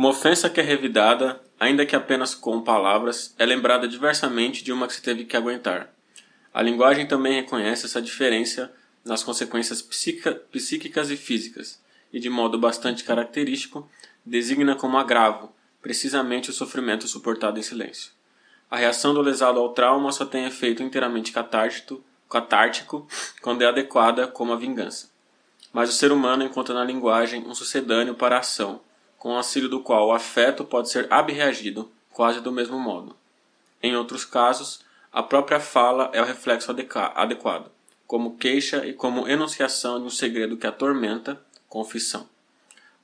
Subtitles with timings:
[0.00, 4.86] Uma ofensa que é revidada, ainda que apenas com palavras, é lembrada diversamente de uma
[4.86, 5.92] que se teve que aguentar.
[6.54, 8.72] A linguagem também reconhece essa diferença
[9.04, 13.86] nas consequências psíquicas e físicas, e de modo bastante característico,
[14.24, 15.52] designa como agravo
[15.82, 18.12] precisamente o sofrimento suportado em silêncio.
[18.70, 23.06] A reação do lesado ao trauma só tem efeito inteiramente catártico, catártico
[23.42, 25.10] quando é adequada como a vingança.
[25.74, 28.80] Mas o ser humano encontra na linguagem um sucedâneo para a ação,
[29.20, 33.14] com auxílio do qual o afeto pode ser abreagido quase do mesmo modo.
[33.82, 34.80] Em outros casos,
[35.12, 37.70] a própria fala é o reflexo adequado,
[38.06, 42.26] como queixa e como enunciação de um segredo que atormenta, confissão.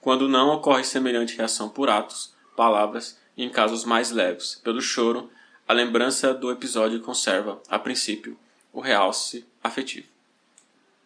[0.01, 5.31] Quando não ocorre semelhante reação por atos, palavras e, em casos mais leves, pelo choro,
[5.69, 8.39] a lembrança do episódio conserva, a princípio,
[8.73, 10.09] o realce afetivo.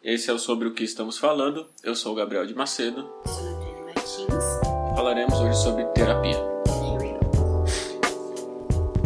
[0.04, 1.66] Esse é o sobre o que estamos falando.
[1.82, 3.10] Eu sou o Gabriel de Macedo.
[4.94, 6.36] Falaremos hoje sobre terapia.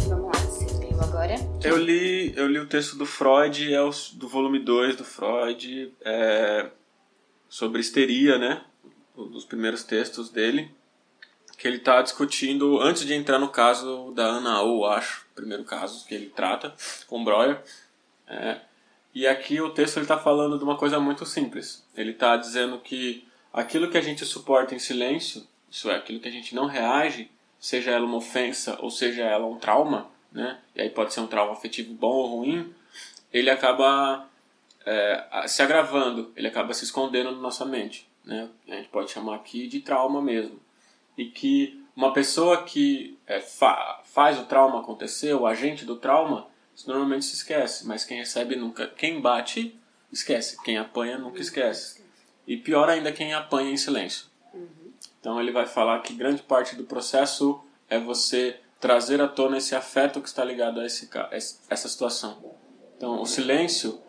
[0.07, 1.35] Vamos lá, você leu agora?
[1.63, 5.93] Eu li, eu li o texto do Freud, é o, do volume 2 do Freud,
[6.01, 6.69] é,
[7.49, 8.61] sobre histeria, né?
[9.17, 10.71] Um dos primeiros textos dele
[11.57, 16.05] que ele está discutindo, antes de entrar no caso da Ana ou acho, primeiro caso
[16.05, 16.73] que ele trata
[17.07, 17.61] com Breuer.
[18.27, 18.59] É,
[19.13, 21.83] e aqui o texto está falando de uma coisa muito simples.
[21.95, 26.29] Ele está dizendo que aquilo que a gente suporta em silêncio, isso é, aquilo que
[26.29, 30.57] a gente não reage, seja ela uma ofensa ou seja ela um trauma, né?
[30.73, 32.73] e aí pode ser um trauma afetivo bom ou ruim,
[33.33, 34.25] ele acaba
[34.85, 38.07] é, se agravando, ele acaba se escondendo na nossa mente.
[38.23, 38.47] Né?
[38.69, 40.61] A gente pode chamar aqui de trauma mesmo
[41.17, 46.47] e que uma pessoa que é, fa faz o trauma acontecer, o agente do trauma,
[46.87, 48.87] normalmente se esquece, mas quem recebe nunca.
[48.87, 49.77] Quem bate,
[50.09, 50.61] esquece.
[50.63, 52.01] Quem apanha, nunca esquece.
[52.47, 54.27] E pior ainda, quem apanha em silêncio.
[55.25, 57.59] Então ele vai falar que grande parte do processo
[57.89, 61.09] é você trazer à tona esse afeto que está ligado a esse,
[61.67, 62.37] essa situação.
[62.95, 63.99] Então o silêncio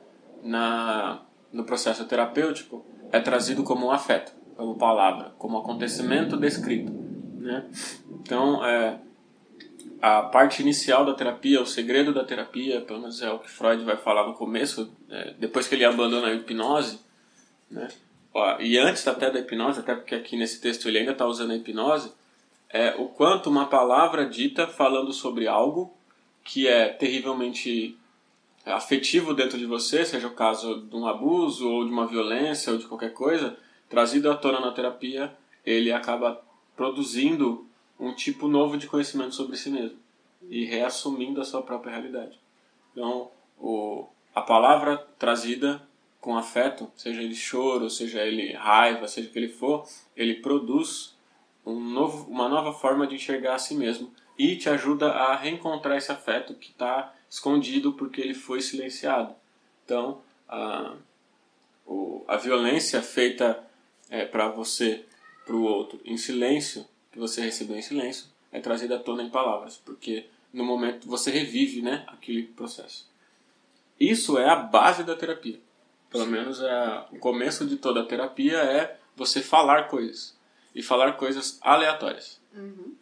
[0.43, 6.93] na, no processo terapêutico é trazido como um afeto como palavra, como acontecimento descrito.
[6.93, 7.65] Né?
[8.11, 8.99] Então, é,
[10.03, 13.83] a parte inicial da terapia, o segredo da terapia, pelo menos é o que Freud
[13.85, 17.01] vai falar no começo, é, depois que ele abandona a hipnose,
[17.71, 17.89] né?
[18.61, 21.57] E antes até da hipnose, até porque aqui nesse texto ele ainda está usando a
[21.57, 22.13] hipnose,
[22.69, 25.95] é o quanto uma palavra dita falando sobre algo
[26.45, 27.97] que é terrivelmente
[28.65, 32.79] afetivo dentro de você, seja o caso de um abuso ou de uma violência ou
[32.79, 33.57] de qualquer coisa,
[33.89, 35.33] trazido à tona na terapia,
[35.65, 36.41] ele acaba
[36.77, 37.67] produzindo
[37.99, 39.99] um tipo novo de conhecimento sobre si mesmo
[40.49, 42.39] e reassumindo a sua própria realidade.
[42.93, 45.86] Então, o, a palavra trazida
[46.27, 51.15] com afeto, seja ele choro, seja ele raiva, seja o que ele for, ele produz
[51.65, 55.97] um novo, uma nova forma de enxergar a si mesmo e te ajuda a reencontrar
[55.97, 59.37] esse afeto que está escondido porque ele foi silenciado.
[59.85, 60.97] Então, a,
[61.87, 63.65] o, a violência feita
[64.11, 65.07] é, para você,
[65.45, 69.31] para o outro, em silêncio, que você recebeu em silêncio, é trazida à tona em
[69.31, 73.09] palavras, porque no momento você revive né, aquele processo.
[74.01, 75.65] Isso é a base da terapia.
[76.19, 80.37] Pelo menos é, o começo de toda a terapia é você falar coisas.
[80.75, 82.41] E falar coisas aleatórias.
[82.55, 82.95] Uhum.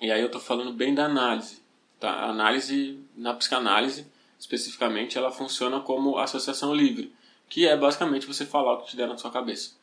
[0.00, 1.62] E aí eu estou falando bem da análise.
[1.98, 2.10] Tá?
[2.10, 4.06] A análise, na psicanálise,
[4.38, 7.14] especificamente, ela funciona como associação livre,
[7.48, 9.76] que é basicamente você falar o que te der na sua cabeça.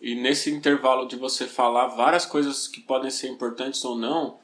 [0.00, 4.38] E nesse intervalo de você falar várias coisas que podem ser importantes ou não,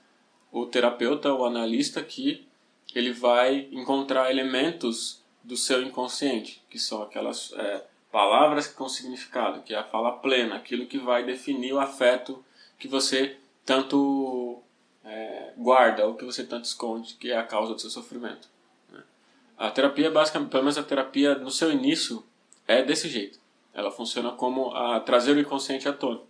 [0.51, 2.47] o terapeuta, o analista aqui,
[2.95, 9.73] ele vai encontrar elementos do seu inconsciente, que são aquelas é, palavras com significado, que
[9.73, 12.45] é a fala plena, aquilo que vai definir o afeto
[12.79, 14.61] que você tanto
[15.05, 18.49] é, guarda ou que você tanto esconde, que é a causa do seu sofrimento.
[18.93, 19.01] Né?
[19.57, 22.25] A terapia, basicamente, pelo menos a terapia no seu início,
[22.67, 23.39] é desse jeito.
[23.73, 26.21] Ela funciona como a trazer o inconsciente à tona.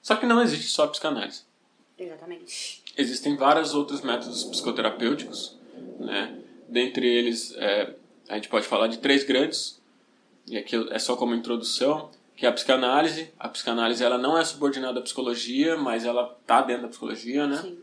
[0.00, 1.42] Só que não existe só a psicanálise.
[1.98, 2.82] Exatamente.
[2.96, 5.56] Existem vários outros métodos psicoterapêuticos,
[5.98, 6.43] né?
[6.74, 7.94] Dentre eles, é,
[8.28, 9.80] a gente pode falar de três grandes,
[10.44, 13.32] e aqui é só como introdução, que é a psicanálise.
[13.38, 17.58] A psicanálise ela não é subordinada à psicologia, mas ela está dentro da psicologia, né?
[17.58, 17.78] Sim.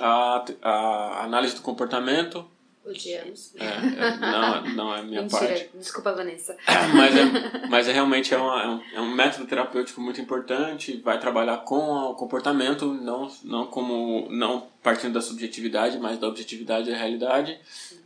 [0.00, 2.48] A, a análise do comportamento,
[2.84, 3.54] Odiamos.
[3.56, 5.70] é, é, não, não é a minha Mentira, parte.
[5.74, 6.56] desculpa, Vanessa.
[6.94, 10.96] mas é, mas é realmente é, uma, é, um, é um método terapêutico muito importante
[10.98, 16.90] vai trabalhar com o comportamento não não como não partindo da subjetividade mas da objetividade
[16.90, 17.58] da realidade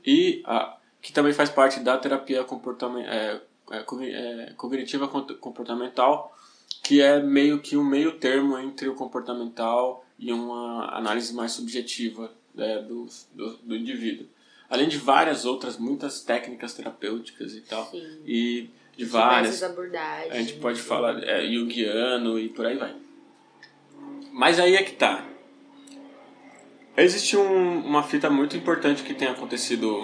[0.07, 3.41] e a, que também faz parte da terapia comportament, é,
[3.71, 4.13] é, cogni-
[4.57, 6.37] cognitiva comportamental
[6.83, 12.31] que é meio que um meio termo entre o comportamental e uma análise mais subjetiva
[12.55, 14.27] né, do, do, do indivíduo.
[14.71, 17.87] Além de várias outras, muitas técnicas terapêuticas e tal.
[17.91, 18.21] Sim.
[18.27, 19.63] E de várias.
[19.63, 20.31] Abordagens.
[20.33, 22.95] A gente pode falar é, Jungiano e por aí vai.
[24.33, 25.25] Mas aí é que tá.
[26.97, 30.03] Existe um- uma fita muito importante que tem acontecido.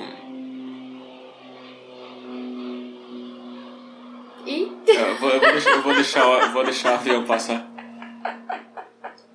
[4.46, 7.67] E Eu vou, eu vou deixar, eu vou deixar, eu vou deixar o avião passar.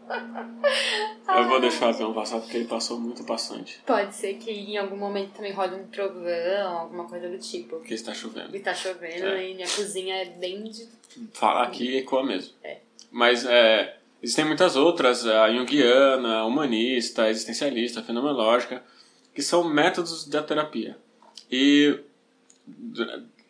[1.39, 3.79] Eu vou deixar o avião passar porque ele passou muito passante.
[3.85, 7.77] pode ser que em algum momento também role um trovão, alguma coisa do tipo.
[7.77, 8.55] Porque está chovendo.
[8.55, 9.49] E tá chovendo É.
[9.49, 10.87] e minha cozinha é bem de.
[11.33, 12.53] Fala aqui ecoa mesmo.
[12.63, 12.77] É.
[13.11, 18.83] Mas é, existem muitas outras, a junguiana, a humanista, a existencialista, a fenomenológica,
[19.33, 20.97] que são métodos da terapia.
[21.51, 21.99] E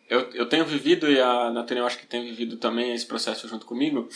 [0.08, 3.46] eu, eu tenho vivido, e a Nathalie eu acho que tem vivido também esse processo
[3.46, 4.08] junto comigo,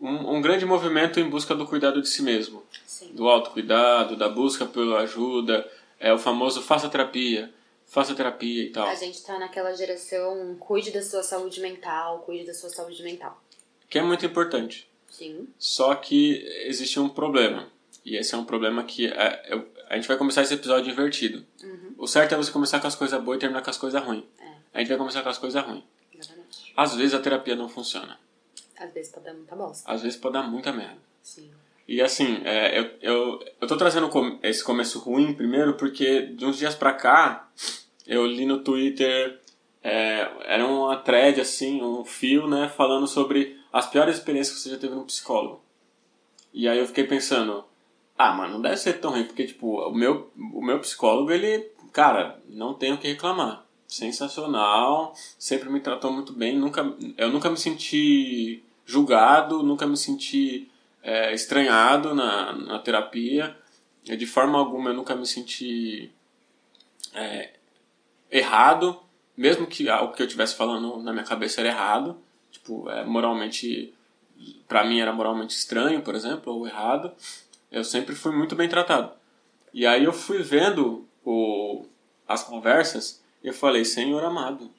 [0.00, 2.62] um, um grande movimento em busca do cuidado de si mesmo.
[2.86, 3.12] Sim.
[3.14, 7.52] Do autocuidado, da busca pela ajuda, é o famoso faça terapia,
[7.86, 8.86] faça terapia e tal.
[8.88, 13.40] A gente tá naquela geração cuide da sua saúde mental, cuide da sua saúde mental.
[13.88, 14.88] Que é muito importante.
[15.10, 15.48] Sim.
[15.58, 17.68] Só que existe um problema.
[18.04, 21.44] E esse é um problema que é, eu- a gente vai começar esse episódio invertido.
[21.96, 24.24] O certo é você começar com as coisas boas e terminar com as coisas ruins.
[24.74, 25.82] A gente vai começar com as coisas ruins.
[26.12, 26.72] Exatamente.
[26.76, 28.18] Às vezes a terapia não funciona.
[28.78, 29.90] Às vezes pode dar muita bosta.
[29.90, 30.98] Às vezes pode dar muita merda.
[31.22, 31.50] Sim.
[31.88, 34.10] E assim, é, eu, eu, eu tô trazendo
[34.42, 37.48] esse começo ruim primeiro porque de uns dias pra cá
[38.06, 39.40] eu li no Twitter,
[39.82, 44.70] é, era uma thread assim, um fio, né, falando sobre as piores experiências que você
[44.70, 45.60] já teve no psicólogo.
[46.52, 47.64] E aí eu fiquei pensando,
[48.16, 51.70] ah, mano, não deve ser tão ruim, porque tipo, o meu, o meu psicólogo, ele,
[51.92, 53.64] cara, não tenho o que reclamar.
[53.86, 56.82] Sensacional, sempre me tratou muito bem, nunca,
[57.16, 60.70] eu nunca me senti julgado, nunca me senti
[61.02, 63.56] é, estranhado na, na terapia.
[64.02, 66.10] De forma alguma eu nunca me senti
[67.12, 67.50] é,
[68.30, 69.00] errado,
[69.36, 72.16] mesmo que o que eu estivesse falando na minha cabeça era errado.
[72.50, 73.92] Tipo, é, moralmente,
[74.68, 77.12] pra mim era moralmente estranho, por exemplo, ou errado.
[77.70, 79.10] Eu sempre fui muito bem tratado.
[79.74, 81.84] E aí eu fui vendo o,
[82.26, 84.70] as conversas e eu falei, Senhor amado,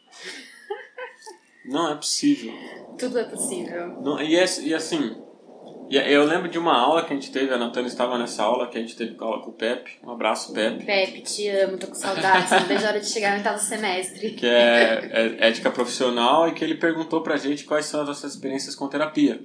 [1.68, 2.54] não é possível.
[2.98, 3.88] Tudo é possível.
[4.02, 5.16] Não, e, é- e assim,
[5.90, 8.68] e eu lembro de uma aula que a gente teve, a Natana estava nessa aula,
[8.68, 9.92] que a gente teve aula com o Pepe.
[10.04, 10.86] Um abraço, Pepe.
[10.86, 12.50] Pepe, te amo, tô com saudades.
[12.52, 14.32] Não vejo a hora de chegar no oitavo semestre.
[14.32, 18.34] Que é, é ética profissional e que ele perguntou pra gente quais são as nossas
[18.34, 19.40] experiências com terapia.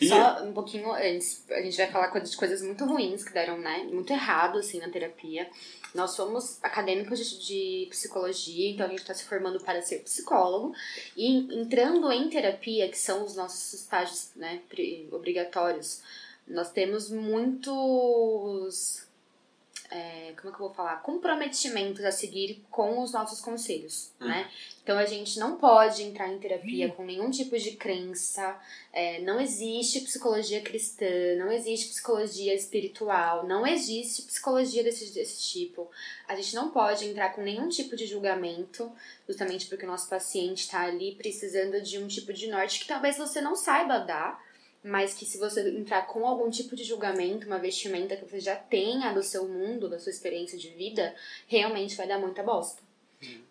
[0.00, 3.58] E, Só um pouquinho antes, a gente vai falar de coisas muito ruins que deram,
[3.58, 3.84] né?
[3.92, 5.48] Muito errado, assim, na terapia.
[5.94, 10.74] Nós somos acadêmicos de, de psicologia, então a gente está se formando para ser psicólogo.
[11.16, 14.60] E entrando em terapia, que são os nossos estágios né,
[15.12, 16.00] obrigatórios,
[16.46, 19.06] nós temos muitos.
[19.90, 21.02] É, como é que eu vou falar?
[21.02, 24.48] Comprometimentos a seguir com os nossos conselhos, né?
[24.82, 28.56] Então a gente não pode entrar em terapia com nenhum tipo de crença,
[28.92, 31.06] é, não existe psicologia cristã,
[31.36, 35.90] não existe psicologia espiritual, não existe psicologia desse, desse tipo.
[36.28, 38.90] A gente não pode entrar com nenhum tipo de julgamento,
[39.28, 43.18] justamente porque o nosso paciente está ali precisando de um tipo de norte que talvez
[43.18, 44.40] você não saiba dar,
[44.82, 48.56] mas que se você entrar com algum tipo de julgamento, uma vestimenta que você já
[48.56, 51.14] tenha do seu mundo, da sua experiência de vida,
[51.46, 52.82] realmente vai dar muita bosta.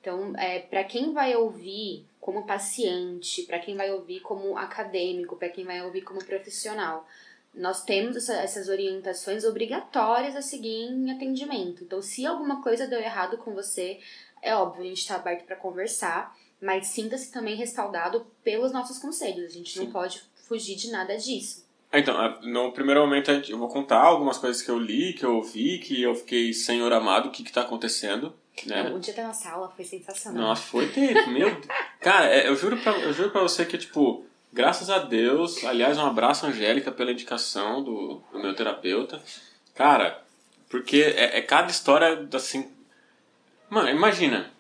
[0.02, 5.50] Então, é, para quem vai ouvir como paciente, para quem vai ouvir como acadêmico, para
[5.50, 7.08] quem vai ouvir como profissional,
[7.54, 11.84] nós temos essa- essas orientações obrigatórias a seguir em atendimento.
[11.84, 14.00] Então, se alguma coisa deu errado com você,
[14.42, 19.46] é óbvio, a gente está aberto para conversar, mas sinta-se também respaldado pelos nossos conselhos.
[19.46, 19.92] A gente não Sim.
[19.92, 21.64] pode fugir de nada disso.
[21.94, 25.78] então, no primeiro momento eu vou contar algumas coisas que eu li, que eu ouvi,
[25.78, 28.34] que eu fiquei, Senhor amado, o que que tá acontecendo,
[28.66, 28.90] né?
[28.90, 30.42] O dia da nossa aula foi sensacional.
[30.42, 31.68] Nossa, foi terrível, meu Deus.
[32.02, 35.98] Cara, é, eu juro, pra, eu juro pra você que, tipo, graças a Deus, aliás,
[35.98, 39.22] um abraço, Angélica, pela indicação do, do meu terapeuta.
[39.76, 40.22] Cara,
[40.68, 42.70] porque é, é cada história, assim...
[43.70, 44.52] Mano, imagina,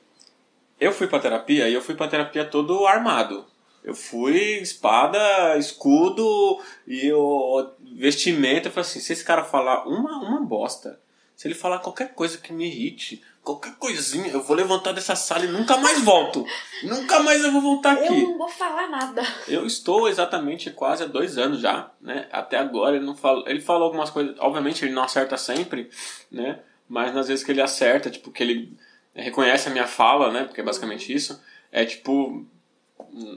[0.79, 3.45] eu fui pra terapia e eu fui pra terapia todo armado.
[3.83, 8.67] Eu fui espada, escudo e o vestimenta.
[8.67, 10.99] Eu falei assim, se esse cara falar uma, uma bosta,
[11.35, 15.45] se ele falar qualquer coisa que me irrite, qualquer coisinha, eu vou levantar dessa sala
[15.45, 16.45] e nunca mais volto.
[16.83, 18.23] nunca mais eu vou voltar Eu aqui.
[18.23, 19.23] não vou falar nada.
[19.47, 22.27] Eu estou exatamente quase há dois anos já, né?
[22.31, 23.47] Até agora ele não falou.
[23.47, 24.35] Ele falou algumas coisas.
[24.39, 25.89] Obviamente ele não acerta sempre,
[26.29, 26.59] né?
[26.87, 28.77] Mas nas vezes que ele acerta, tipo, que ele
[29.13, 30.43] reconhece a minha fala, né?
[30.43, 31.41] Porque é basicamente isso.
[31.71, 32.45] É tipo.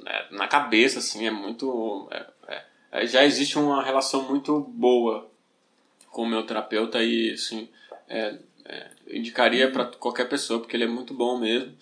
[0.06, 2.08] É, na cabeça, assim, é muito.
[2.10, 2.26] É,
[2.92, 5.30] é, já existe uma relação muito boa
[6.10, 7.68] com o meu terapeuta e, assim,
[8.08, 11.72] é, é, indicaria para qualquer pessoa, porque ele é muito bom mesmo,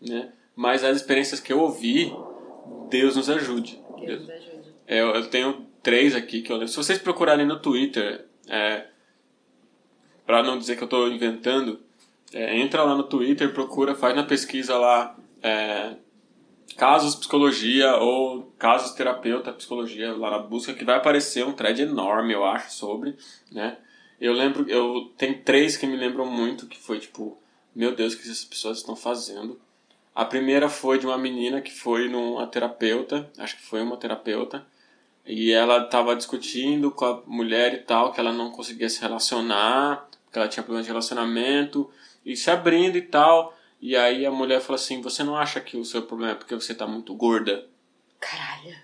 [0.00, 0.32] né?
[0.54, 2.12] Mas as experiências que eu ouvi,
[2.88, 3.82] Deus nos ajude.
[3.98, 4.74] Deus nos ajude.
[4.86, 6.68] É, eu, eu tenho três aqui que eu lembro.
[6.68, 8.86] Se vocês procurarem no Twitter, é,
[10.26, 11.80] para não dizer que eu estou inventando,
[12.32, 15.96] é, entra lá no Twitter, procura, faz na pesquisa lá é,
[16.72, 22.32] casos psicologia ou casos terapeuta psicologia lá na busca que vai aparecer um thread enorme,
[22.32, 23.16] eu acho, sobre,
[23.50, 23.78] né?
[24.20, 27.38] Eu lembro, eu tem três que me lembram muito que foi tipo,
[27.74, 29.60] meu Deus, o que essas pessoas estão fazendo?
[30.14, 34.64] A primeira foi de uma menina que foi numa terapeuta, acho que foi uma terapeuta,
[35.24, 40.08] e ela estava discutindo com a mulher e tal, que ela não conseguia se relacionar,
[40.30, 41.90] que ela tinha problemas de relacionamento,
[42.24, 43.56] e se abrindo e tal.
[43.82, 46.54] E aí a mulher falou assim: Você não acha que o seu problema é porque
[46.54, 47.66] você tá muito gorda?
[48.20, 48.76] Caralho.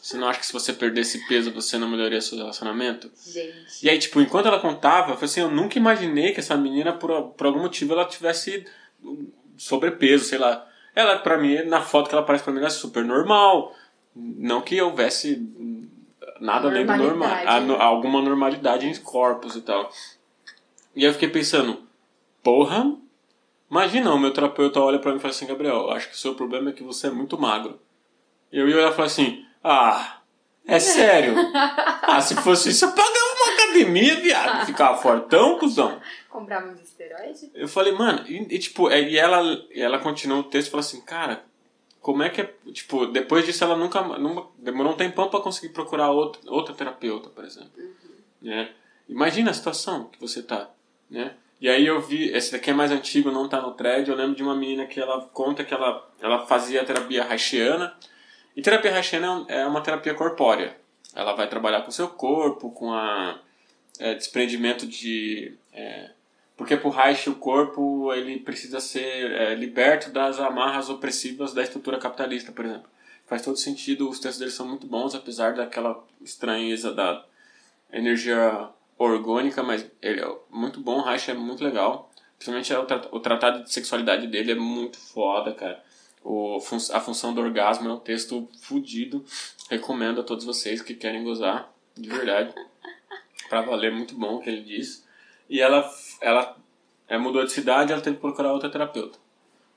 [0.00, 3.10] Você não acha que se você perder esse peso você não melhoraria seu relacionamento?
[3.26, 3.84] Gente.
[3.84, 6.94] E aí, tipo, enquanto ela contava, eu falei assim: Eu nunca imaginei que essa menina,
[6.94, 8.64] por, por algum motivo, ela tivesse
[9.58, 10.66] sobrepeso, sei lá.
[10.94, 13.76] Ela, pra mim, na foto que ela aparece pra mim, ela é super normal.
[14.14, 15.46] Não que houvesse
[16.40, 17.30] nada além do normal.
[17.78, 19.90] Alguma normalidade em corpos e tal.
[20.96, 21.82] E aí eu fiquei pensando,
[22.42, 22.96] porra,
[23.72, 26.34] imagina, o meu terapeuta olha pra mim e fala assim, Gabriel, acho que o seu
[26.34, 27.80] problema é que você é muito magro.
[28.52, 30.20] Eu ia olhar e falar assim, ah,
[30.66, 31.34] é sério?
[31.54, 35.98] ah, se fosse isso, eu pagava uma academia, viado, ficava fortão, cuzão.
[36.28, 37.50] Comprar uns esteroides?
[37.54, 40.70] Eu falei, mano, e, e, tipo, é, e ela, e ela continua o texto e
[40.70, 41.42] fala assim, cara,
[42.02, 42.54] como é que é.
[42.72, 44.02] Tipo, depois disso ela nunca.
[44.18, 47.70] nunca demorou um tempão pra conseguir procurar outra, outra terapeuta, por exemplo.
[48.42, 48.70] Né?
[49.08, 50.68] Imagina a situação que você tá,
[51.08, 51.36] né?
[51.62, 54.34] E aí eu vi, esse daqui é mais antigo, não tá no thread, eu lembro
[54.34, 57.94] de uma menina que ela conta que ela, ela fazia terapia haitiana.
[58.56, 60.76] E terapia haitiana é uma terapia corpórea.
[61.14, 63.38] Ela vai trabalhar com o seu corpo, com a
[64.00, 65.56] é, desprendimento de...
[65.72, 66.10] é,
[66.56, 71.96] porque pro Reich o corpo ele precisa ser é, liberto das amarras opressivas da estrutura
[71.96, 72.90] capitalista, por exemplo.
[73.24, 77.24] Faz todo sentido, os textos dele são muito bons, apesar daquela estranheza da
[77.92, 78.68] energia
[79.10, 82.10] orgânica, mas ele é muito bom, Reich é muito legal.
[82.38, 85.82] Principalmente o, tra- o tratado de sexualidade dele é muito foda, cara.
[86.24, 89.24] O, fun- a função do orgasmo é um texto fudido.
[89.70, 92.52] Recomendo a todos vocês que querem gozar, de verdade.
[93.48, 95.06] pra valer, muito bom o que ele diz.
[95.48, 95.88] E ela,
[96.20, 96.56] ela
[97.08, 99.18] é, mudou de cidade ela teve que procurar outra terapeuta.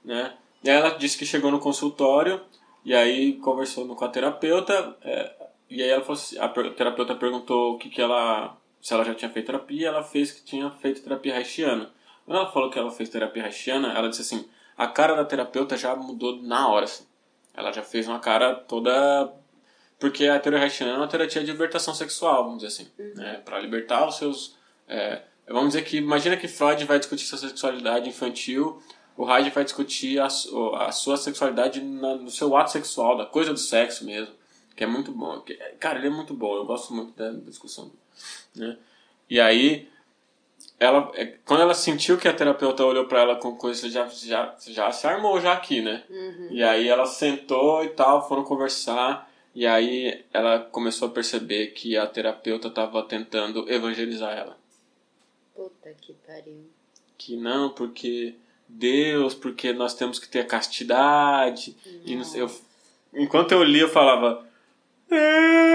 [0.03, 0.33] Né?
[0.63, 2.41] E aí ela disse que chegou no consultório
[2.83, 4.95] e aí conversou com a terapeuta.
[5.03, 5.33] é,
[5.69, 8.55] e aí ela falou assim, a terapeuta perguntou o que, que ela.
[8.85, 11.89] Se ela já tinha feito terapia, ela fez que tinha feito terapia haitiana.
[12.23, 15.75] Quando ela falou que ela fez terapia haitiana, ela disse assim, a cara da terapeuta
[15.75, 17.03] já mudou na hora, assim.
[17.55, 19.33] Ela já fez uma cara toda...
[19.99, 22.91] Porque a terapia haitiana é uma terapia de libertação sexual, vamos dizer assim.
[23.15, 23.41] Né?
[23.43, 24.55] Para libertar os seus...
[24.87, 25.97] é, vamos dizer que...
[25.97, 28.79] Imagina que Freud vai discutir sua sexualidade infantil,
[29.17, 33.51] o Reich vai discutir a, a sua sexualidade na- no seu ato sexual, da coisa
[33.51, 34.31] do sexo mesmo.
[34.75, 35.39] Que é muito bom.
[35.41, 36.55] Que- Cara, ele é muito bom.
[36.55, 37.89] Eu gosto muito da discussão.
[38.55, 38.77] Né?
[39.29, 39.87] E aí
[40.79, 44.55] ela é, quando ela sentiu que a terapeuta olhou pra ela com coisa já já
[44.67, 46.03] já se armou já aqui né
[46.51, 51.95] e aí ela sentou e tal foram conversar e aí ela começou a perceber que
[51.97, 54.57] a terapeuta estava tentando evangelizar ela
[55.55, 56.69] Puta que pariu.
[57.17, 58.35] que não porque
[58.67, 61.73] Deus porque nós temos que ter a castidade
[62.05, 62.51] e não sei, eu,
[63.13, 64.45] enquanto eu li eu falava
[65.09, 65.74] Deus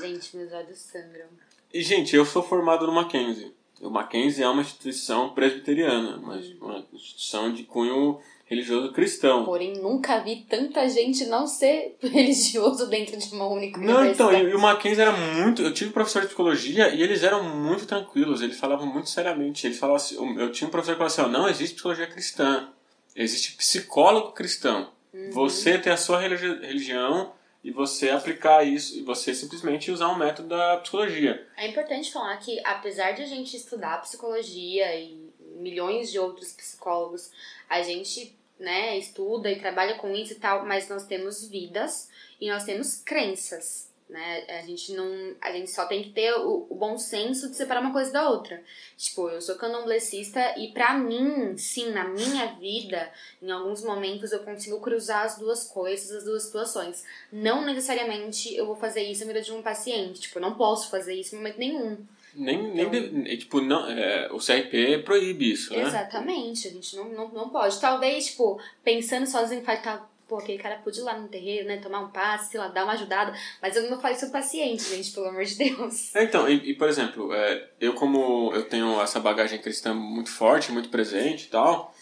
[0.00, 1.28] Gente, meus olhos sangram.
[1.72, 3.52] E, gente, eu sou formado no Mackenzie.
[3.80, 9.44] O Mackenzie é uma instituição presbiteriana, mas uma instituição de cunho religioso cristão.
[9.44, 14.54] Porém, nunca vi tanta gente não ser religioso dentro de uma única Não, então, e,
[14.54, 15.62] o Mackenzie era muito.
[15.62, 19.66] Eu tive professor de psicologia e eles eram muito tranquilos, eles falavam muito seriamente.
[19.66, 22.68] Eles falavam assim, eu tinha um professor que falava assim: não existe psicologia cristã,
[23.16, 24.90] existe psicólogo cristão.
[25.32, 27.32] Você tem a sua religi- religião
[27.62, 31.46] e você aplicar isso, e você simplesmente usar um método da psicologia.
[31.56, 37.30] É importante falar que, apesar de a gente estudar psicologia e milhões de outros psicólogos,
[37.68, 42.50] a gente né, estuda e trabalha com isso e tal, mas nós temos vidas e
[42.50, 43.91] nós temos crenças.
[44.12, 44.44] Né?
[44.60, 45.34] A gente não.
[45.40, 48.28] A gente só tem que ter o, o bom senso de separar uma coisa da
[48.28, 48.62] outra.
[48.94, 54.40] Tipo, eu sou candomblessista e pra mim, sim, na minha vida, em alguns momentos eu
[54.40, 57.02] consigo cruzar as duas coisas, as duas situações.
[57.32, 60.20] Não necessariamente eu vou fazer isso na vida de um paciente.
[60.20, 61.96] Tipo, eu não posso fazer isso em momento nenhum.
[62.34, 65.82] Nem, nem deve- tipo, não, é, o CRP proíbe isso, né?
[65.82, 67.80] Exatamente, a gente não, não, não pode.
[67.80, 72.00] Talvez, tipo, pensando sozinho, tá, pô, aquele cara pôde ir lá no terreiro, né, tomar
[72.00, 75.26] um passe, sei lá, dar uma ajudada, mas eu não falo isso paciente, gente, pelo
[75.26, 76.14] amor de Deus.
[76.16, 80.30] É, então, e, e, por exemplo, é, eu como eu tenho essa bagagem cristã muito
[80.30, 81.94] forte, muito presente e tal,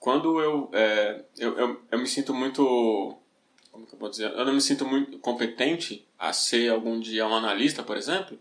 [0.00, 3.16] quando eu, é, eu, eu, eu me sinto muito
[3.70, 4.32] como que eu vou dizer?
[4.32, 8.36] Eu não me sinto muito competente a ser algum dia um analista, por exemplo,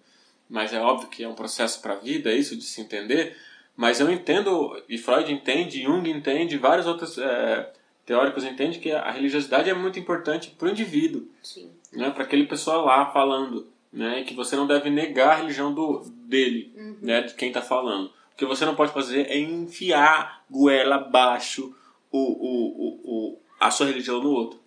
[0.50, 3.38] mas é óbvio que é um processo para a vida, isso de se entender.
[3.76, 7.72] Mas eu entendo, e Freud entende, Jung entende, vários outros é,
[8.06, 11.72] teóricos entendem que a religiosidade é muito importante para o indivíduo, Sim.
[11.92, 16.04] né, para aquele pessoa lá falando, né, que você não deve negar a religião do
[16.28, 16.98] dele, Uhum.
[17.02, 18.06] né, de quem está falando.
[18.08, 21.76] O que você não pode fazer é enfiar goela abaixo
[22.12, 24.60] o, o, o, o, a sua religião no outro.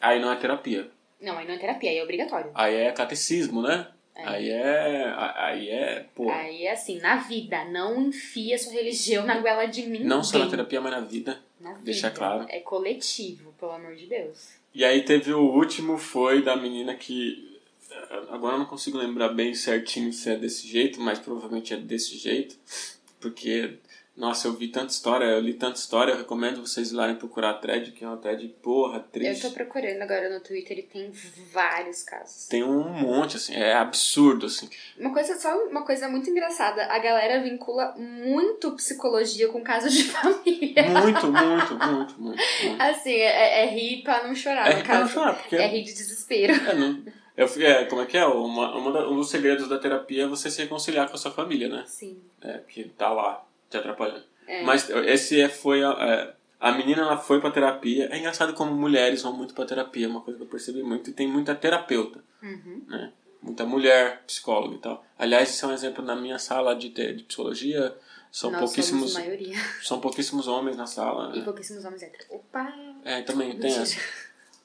[0.00, 0.90] Aí não é terapia.
[1.20, 2.50] Não, aí não é terapia, aí é obrigatório.
[2.54, 3.86] Aí é catecismo, né?
[4.14, 5.14] Aí é.
[5.36, 6.06] Aí é.
[6.14, 6.30] Pô.
[6.30, 10.04] Aí é assim, na vida, não enfia sua religião na goela de ninguém.
[10.06, 11.40] Não só na terapia, mas na vida.
[11.62, 11.84] Na vida.
[11.84, 12.44] Deixa claro.
[12.48, 14.48] É coletivo, pelo amor de Deus.
[14.74, 17.50] E aí teve o último, foi da menina que.
[18.30, 22.16] Agora eu não consigo lembrar bem certinho se é desse jeito, mas provavelmente é desse
[22.16, 22.56] jeito.
[23.20, 23.78] Porque,
[24.14, 27.14] nossa, eu vi tanta história, eu li tanta história, eu recomendo vocês ir lá e
[27.14, 29.42] procurar a thread, que é uma thread, porra, Eu triste.
[29.48, 31.10] tô procurando agora no Twitter e tem
[31.50, 32.46] vários casos.
[32.46, 34.68] Tem um monte, assim, é absurdo, assim.
[34.98, 40.04] Uma coisa, só uma coisa muito engraçada, a galera vincula muito psicologia com casos de
[40.12, 40.82] família.
[40.90, 42.22] Muito, muito, muito, muito.
[42.22, 42.82] muito.
[42.82, 45.82] Assim, é, é rir pra não chorar, É rir pra não chorar, porque- É rir
[45.84, 46.52] de desespero.
[46.52, 47.02] É, não,
[47.34, 48.26] eu, é, como é que é?
[48.26, 51.30] Uma, uma da- um dos segredos da terapia é você se reconciliar com a sua
[51.30, 51.84] família, né?
[51.86, 52.20] Sim.
[52.42, 53.42] É, que tá lá
[53.72, 54.22] te atrapalhando.
[54.46, 54.62] É.
[54.62, 58.08] Mas esse é, foi a, é, a menina ela foi pra terapia.
[58.12, 61.10] É engraçado como mulheres vão muito pra terapia, é uma coisa que eu percebi muito.
[61.10, 62.82] E tem muita terapeuta, Uhum.
[62.88, 63.12] né?
[63.42, 65.04] Muita mulher psicóloga e tal.
[65.18, 67.92] Aliás, isso é um exemplo na minha sala de, te- de psicologia.
[68.30, 69.14] São Nós pouquíssimos,
[69.82, 71.32] são pouquíssimos homens na sala.
[71.34, 71.44] E né?
[71.44, 72.26] pouquíssimos homens héteros.
[72.30, 72.72] Opa!
[73.04, 74.00] É, também tem essa.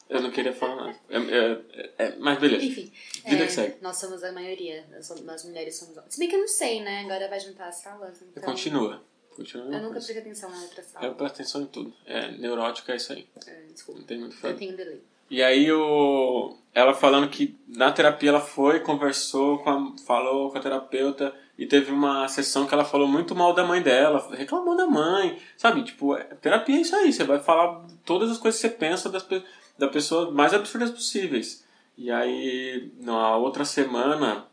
[0.09, 0.95] Eu não queria falar nada.
[1.09, 2.63] É, é, é, é, mas beleza.
[2.63, 2.91] Enfim.
[3.25, 3.75] Vida é, que segue.
[3.81, 4.85] Nós somos a maioria.
[4.91, 6.13] Nós, somos, nós mulheres somos homens.
[6.13, 7.01] Se bem que eu não sei, né?
[7.01, 8.21] Agora vai juntar as salas.
[8.21, 8.43] Então...
[8.43, 9.01] Continua.
[9.35, 9.65] Continua.
[9.67, 11.13] Eu nunca prestei atenção na outra Eu sala.
[11.13, 11.93] presto atenção em tudo.
[12.05, 13.27] É, neurótica é isso aí.
[13.45, 13.99] É, desculpa.
[13.99, 15.01] Não tem muito que Eu tenho delay.
[15.29, 20.57] E aí o, ela falando que na terapia ela foi, conversou com a, falou com
[20.57, 24.77] a terapeuta e teve uma sessão que ela falou muito mal da mãe dela, reclamou
[24.77, 25.83] da mãe, sabe?
[25.83, 29.23] Tipo, terapia é isso aí, você vai falar todas as coisas que você pensa das,
[29.23, 29.43] pe-
[29.77, 31.65] da pessoa mais absurdas possíveis.
[31.97, 34.45] E aí, na outra semana,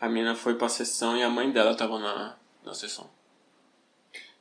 [0.00, 3.08] a menina foi pra sessão e a mãe dela tava na, na sessão.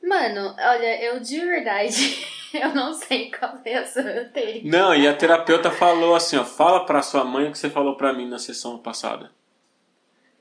[0.01, 4.67] Mano, olha, eu de verdade, eu não sei qual a sua roteiro.
[4.67, 7.97] Não, e a terapeuta falou assim, ó, fala pra sua mãe o que você falou
[7.97, 9.31] pra mim na sessão passada.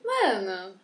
[0.05, 0.75] Mano,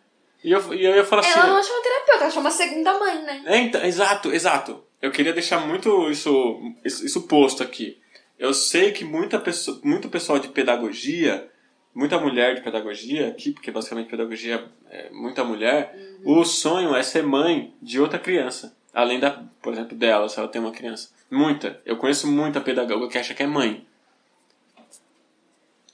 [0.43, 1.39] E eu, e eu ia falar assim...
[1.39, 3.43] ela não chama terapeuta, ela chama segunda mãe, né?
[3.45, 4.83] É, então, exato, exato.
[5.01, 7.99] Eu queria deixar muito isso, isso, isso posto aqui.
[8.37, 11.49] Eu sei que muita pessoa, muito pessoal de pedagogia,
[11.93, 17.23] muita mulher de pedagogia aqui, porque basicamente pedagogia é muita mulher, o sonho é ser
[17.23, 18.75] mãe de outra criança.
[18.93, 21.09] Além da, por exemplo, dela, se ela tem uma criança.
[21.29, 21.81] Muita.
[21.85, 23.85] Eu conheço muita pedagoga que acha que é mãe.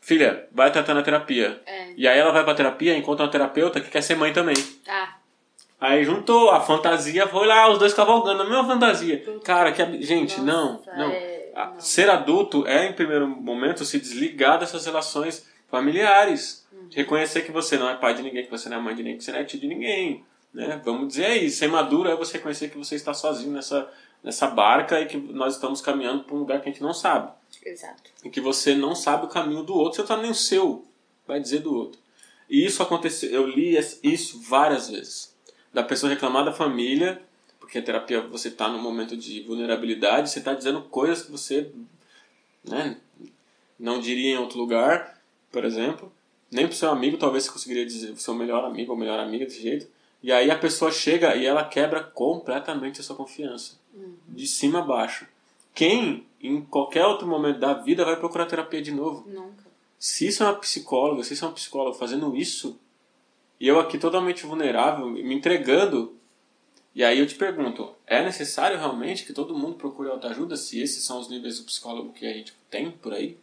[0.02, 1.62] Filha, vai tratar na terapia.
[1.66, 1.94] É.
[1.96, 4.56] E aí ela vai pra terapia, encontra uma terapeuta que quer ser mãe também.
[4.88, 5.16] Ah,
[5.80, 9.24] Aí juntou, a fantasia foi lá, os dois cavalgando, a mesma fantasia.
[9.44, 10.04] Cara, que.
[10.04, 11.10] Gente, não, Nossa, não.
[11.10, 11.31] é-
[11.64, 11.80] A- não.
[11.80, 16.66] Ser adulto é, em primeiro momento, se desligar dessas relações familiares.
[16.72, 16.88] Uhum.
[16.92, 19.18] Reconhecer que você não é pai de ninguém, que você não é mãe de ninguém,
[19.18, 20.24] que você não é tio de ninguém.
[20.54, 20.82] Né?
[20.84, 23.90] Vamos dizer aí, ser maduro é você reconhecer que você está sozinho nessa,
[24.24, 27.32] nessa barca e que nós estamos caminhando para um lugar que a gente não sabe.
[27.66, 28.12] exato.
[28.24, 30.86] E que você não sabe o caminho do outro, você não sabe nem o seu,
[31.28, 32.00] vai dizer do outro.
[32.50, 35.34] E isso aconteceu, eu li isso várias vezes.
[35.74, 37.22] Da pessoa reclamar da família,
[37.72, 41.72] porque a terapia você está num momento de vulnerabilidade, você está dizendo coisas que você
[42.66, 42.98] né,
[43.80, 46.12] não diria em outro lugar, por exemplo.
[46.52, 49.62] Nem pro seu amigo, talvez você conseguiria dizer, seu melhor amigo ou melhor amiga desse
[49.62, 49.88] jeito.
[50.22, 53.80] E aí a pessoa chega e ela quebra completamente a sua confiança.
[54.28, 55.26] De cima a baixo.
[55.74, 59.24] Quem, em qualquer outro momento da vida, vai procurar terapia de novo?
[59.30, 59.64] Nunca.
[59.98, 62.78] Se isso é uma psicóloga, se isso é um psicólogo fazendo isso,
[63.58, 66.20] e eu aqui totalmente vulnerável, me entregando,
[66.94, 71.04] e aí eu te pergunto, é necessário realmente que todo mundo procure autoajuda se esses
[71.04, 73.38] são os níveis do psicólogo que a gente tem por aí?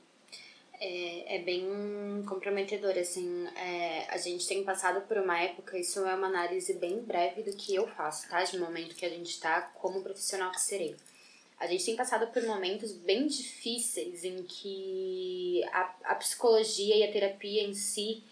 [0.80, 3.46] É, é bem comprometedor, assim.
[3.56, 7.56] é, a gente tem passado por uma época, isso é uma análise bem breve do
[7.56, 8.42] que eu faço, tá?
[8.44, 10.94] De momento que a gente tá como profissional que serei.
[11.58, 17.10] A gente tem passado por momentos bem difíceis em que a, a psicologia e a
[17.10, 18.22] terapia em si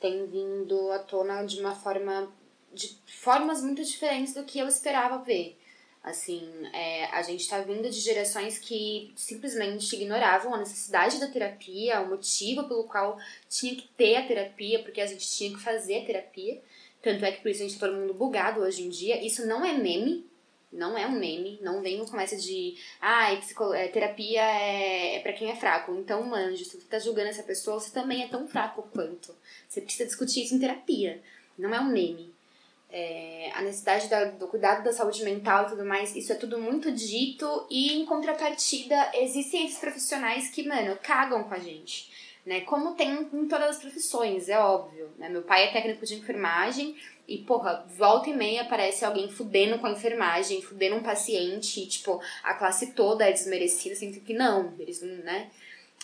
[0.00, 2.32] tem vindo à tona de uma forma.
[2.76, 5.58] De formas muito diferentes do que eu esperava ver.
[6.04, 12.00] Assim, é, a gente está vindo de gerações que simplesmente ignoravam a necessidade da terapia,
[12.00, 16.02] o motivo pelo qual tinha que ter a terapia, porque a gente tinha que fazer
[16.02, 16.62] a terapia.
[17.02, 19.20] Tanto é que por isso a gente tá todo mundo bugado hoje em dia.
[19.20, 20.24] Isso não é meme,
[20.70, 25.32] não é um meme, não vem com essa de ah, é, terapia é, é para
[25.32, 25.92] quem é fraco.
[25.96, 29.34] Então, manjo, se você tá julgando essa pessoa, você também é tão fraco quanto.
[29.68, 31.20] Você precisa discutir isso em terapia.
[31.58, 32.35] Não é um meme
[32.98, 36.58] é, a necessidade da, do cuidado da saúde mental e tudo mais, isso é tudo
[36.58, 42.10] muito dito e em contrapartida existem esses profissionais que, mano, cagam com a gente,
[42.46, 42.62] né?
[42.62, 45.28] Como tem em todas as profissões, é óbvio, né?
[45.28, 46.96] Meu pai é técnico de enfermagem
[47.28, 51.86] e, porra, volta e meia aparece alguém fudendo com a enfermagem, fudendo um paciente e,
[51.86, 55.50] tipo, a classe toda é desmerecida, assim, que não, eles, né?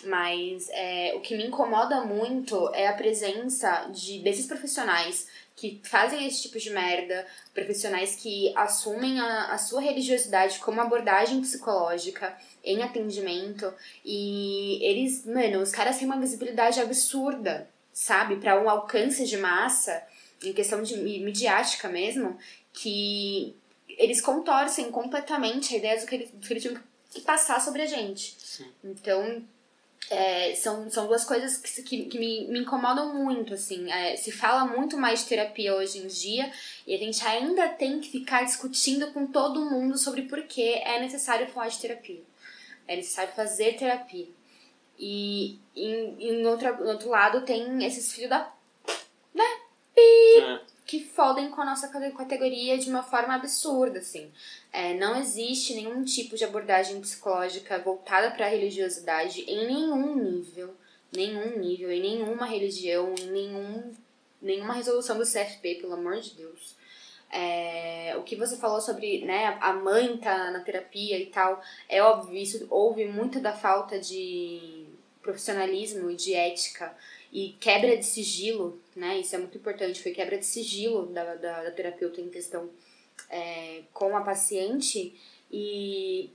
[0.05, 6.27] Mas é, o que me incomoda muito é a presença de, desses profissionais que fazem
[6.27, 12.83] esse tipo de merda, profissionais que assumem a, a sua religiosidade como abordagem psicológica em
[12.83, 13.73] atendimento
[14.05, 20.03] e eles, mano, os caras têm uma visibilidade absurda, sabe, para um alcance de massa,
[20.43, 22.39] em questão de midiática mesmo,
[22.73, 23.55] que
[23.89, 27.83] eles contorcem completamente a ideia do que eles, do que eles tinham que passar sobre
[27.83, 28.35] a gente.
[28.39, 28.67] Sim.
[28.83, 29.43] Então,
[30.11, 33.91] é, são, são duas coisas que, que, que me, me incomodam muito, assim.
[33.91, 36.51] É, se fala muito mais de terapia hoje em dia
[36.87, 41.01] e a gente ainda tem que ficar discutindo com todo mundo sobre por que é
[41.01, 42.23] necessário falar de terapia.
[42.87, 44.29] É necessário fazer terapia.
[44.99, 48.53] E em, em, em outro lado tem esses filhos da...
[49.35, 49.45] Né?
[49.95, 50.61] Pi, é.
[50.93, 54.31] Que fodem com a nossa categoria de uma forma absurda, assim.
[54.71, 60.75] É, não existe nenhum tipo de abordagem psicológica voltada para a religiosidade em nenhum nível,
[61.11, 63.95] nenhum nível, em nenhuma religião, em nenhum,
[64.43, 66.77] nenhuma resolução do CFP, pelo amor de Deus.
[67.31, 72.03] É, o que você falou sobre né, a mãe tá na terapia e tal, é
[72.03, 74.85] óbvio, isso houve muito da falta de
[75.23, 76.95] profissionalismo e de ética
[77.33, 79.19] e quebra de sigilo, né?
[79.19, 82.69] Isso é muito importante, foi quebra de sigilo da, da, da terapeuta em questão
[83.31, 85.15] é, com a paciente
[85.51, 86.31] e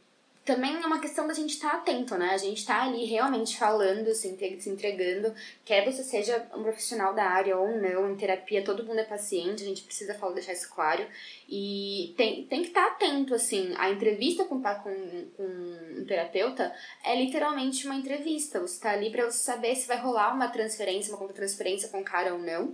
[0.48, 2.30] também é uma questão da gente estar tá atento, né?
[2.30, 7.58] A gente tá ali realmente falando, se, entregando, quer você seja um profissional da área
[7.58, 11.06] ou não, em terapia todo mundo é paciente, a gente precisa falar, deixar isso claro.
[11.50, 16.74] E tem, tem que estar tá atento, assim, a entrevista com, com, com um terapeuta
[17.04, 18.62] é literalmente uma entrevista.
[18.62, 22.06] Você tá ali para você saber se vai rolar uma transferência, uma contra-transferência com o
[22.06, 22.74] cara ou não.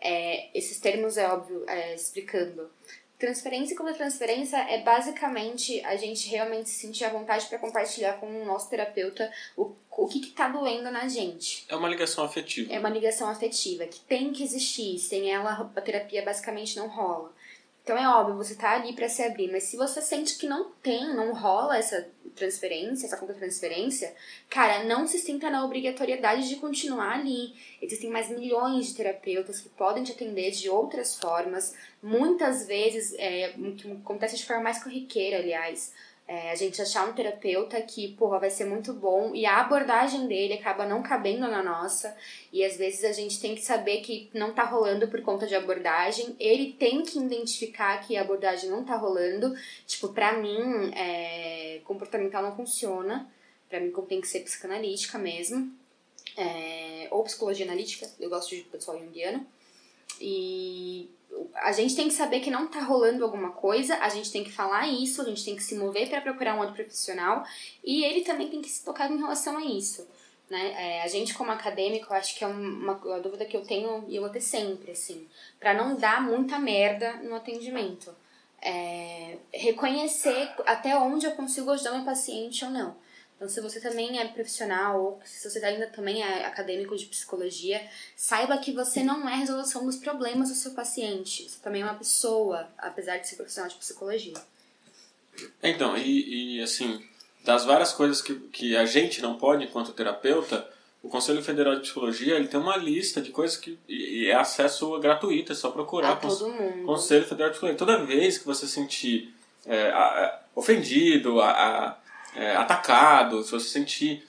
[0.00, 2.68] É, esses termos é óbvio, é, explicando
[3.22, 8.44] Transferência como transferência é basicamente a gente realmente sentir a vontade para compartilhar com o
[8.44, 11.64] nosso terapeuta o, o que, está doendo na gente.
[11.68, 12.72] É uma ligação afetiva.
[12.72, 14.98] É uma ligação afetiva que tem que existir.
[14.98, 17.32] Sem ela, a terapia basicamente não rola.
[17.82, 20.70] Então é óbvio, você tá ali para se abrir, mas se você sente que não
[20.82, 24.14] tem, não rola essa transferência, essa conta transferência,
[24.48, 27.52] cara, não se sinta na obrigatoriedade de continuar ali.
[27.80, 33.52] Existem mais milhões de terapeutas que podem te atender de outras formas, muitas vezes, é,
[33.76, 35.92] que acontece de forma mais corriqueira, aliás.
[36.32, 40.26] É, a gente achar um terapeuta que, porra, vai ser muito bom e a abordagem
[40.26, 42.16] dele acaba não cabendo na nossa.
[42.50, 45.54] E às vezes a gente tem que saber que não tá rolando por conta de
[45.54, 46.34] abordagem.
[46.40, 49.54] Ele tem que identificar que a abordagem não tá rolando.
[49.86, 53.30] Tipo, pra mim, é, comportamental não funciona.
[53.68, 55.70] Pra mim, tem que ser psicanalítica mesmo.
[56.34, 58.08] É, ou psicologia analítica.
[58.18, 59.46] Eu gosto de pessoal junguiano.
[60.18, 61.10] E
[61.54, 64.52] a gente tem que saber que não tá rolando alguma coisa, a gente tem que
[64.52, 67.44] falar isso, a gente tem que se mover para procurar um outro profissional
[67.82, 70.06] e ele também tem que se tocar em relação a isso.
[70.50, 70.74] Né?
[70.76, 74.04] É, a gente, como acadêmico, eu acho que é uma, uma dúvida que eu tenho
[74.08, 75.26] e eu vou ter sempre, assim,
[75.58, 78.14] para não dar muita merda no atendimento.
[78.60, 82.94] É, reconhecer até onde eu consigo ajudar meu paciente ou não.
[83.42, 87.82] Então, se você também é profissional ou se você ainda também é acadêmico de psicologia,
[88.14, 91.50] saiba que você não é a resolução dos problemas do seu paciente.
[91.50, 94.34] Você também é uma pessoa, apesar de ser profissional de psicologia.
[95.60, 97.04] Então, e, e assim,
[97.44, 100.64] das várias coisas que, que a gente não pode enquanto terapeuta,
[101.02, 104.96] o Conselho Federal de Psicologia ele tem uma lista de coisas que e é acesso
[105.00, 106.12] gratuito, é só procurar.
[106.12, 106.86] A todo mundo.
[106.86, 107.76] Conselho Federal de Psicologia.
[107.76, 109.34] Toda vez que você sentir
[109.66, 112.01] é, a, ofendido, a, a
[112.34, 114.24] é, atacado, se você se sentir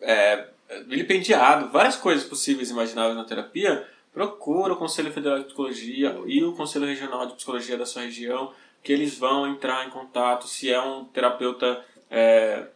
[0.00, 0.46] é,
[0.86, 6.42] vilipendiado, várias coisas possíveis e imagináveis na terapia, procura o Conselho Federal de Psicologia e
[6.42, 10.72] o Conselho Regional de Psicologia da sua região, que eles vão entrar em contato se
[10.72, 12.66] é um terapeuta é,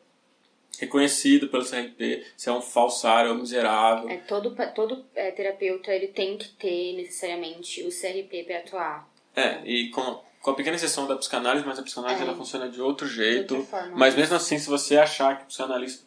[0.79, 4.09] reconhecido pelo CRP, se é um falsário ou miserável.
[4.09, 9.09] É, todo todo é, terapeuta ele tem que ter necessariamente o CRP para atuar.
[9.35, 12.25] É, e com, com a pequena exceção da psicanálise, mas a psicanálise É.
[12.27, 13.57] ela funciona de outro jeito.
[13.57, 13.93] De forma.
[13.97, 16.05] Mas mesmo assim, se você achar que o psicanalista.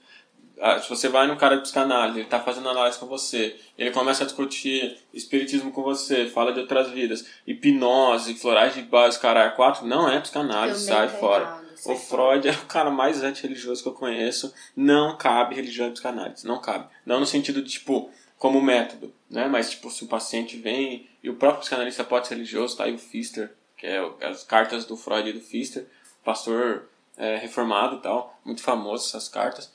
[0.62, 3.91] ah, Se você vai num cara de psicanálise, ele tá fazendo análise com você, ele
[3.91, 9.50] começa a discutir espiritismo com você, fala de outras vidas, hipnose, florais de base, cara,
[9.52, 11.43] quatro, não é psicanálise, sai tá fora.
[11.43, 12.21] errado, sai O fora.
[12.39, 14.54] Freud é o cara mais antirreligioso que eu conheço.
[14.76, 16.45] Não cabe religião em psicanálise.
[16.48, 16.88] Não cabe.
[17.06, 19.48] Não no sentido de, tipo, como método, né?
[19.48, 22.93] Mas, tipo, se o paciente vem e o próprio psicanalista pode ser religioso, tá aí
[22.93, 23.52] o Pfister,
[23.86, 25.86] que é o- as cartas do Freud e do Pfister,
[26.24, 29.71] pastor é, reformado e tal, muito famoso essas cartas.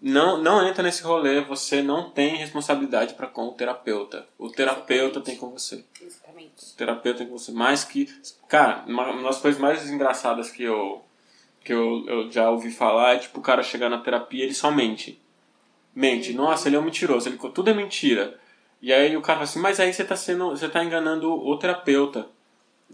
[0.00, 4.26] Não, não entra nesse rolê, você não tem responsabilidade para com o terapeuta.
[4.38, 5.24] O terapeuta Exatamente.
[5.24, 6.74] tem com você Exatamente.
[6.76, 8.06] terapeuta que você mais que
[8.46, 11.02] cara uma, uma das coisas mais engraçadas que eu
[11.64, 14.70] que eu, eu já ouvi falar é tipo o cara chegar na terapia ele só
[14.70, 15.18] mente
[15.94, 18.38] mente nossa ele é um mentiroso ele tudo é mentira
[18.82, 21.56] e aí o cara fala assim mas aí você tá sendo você tá enganando o
[21.56, 22.28] terapeuta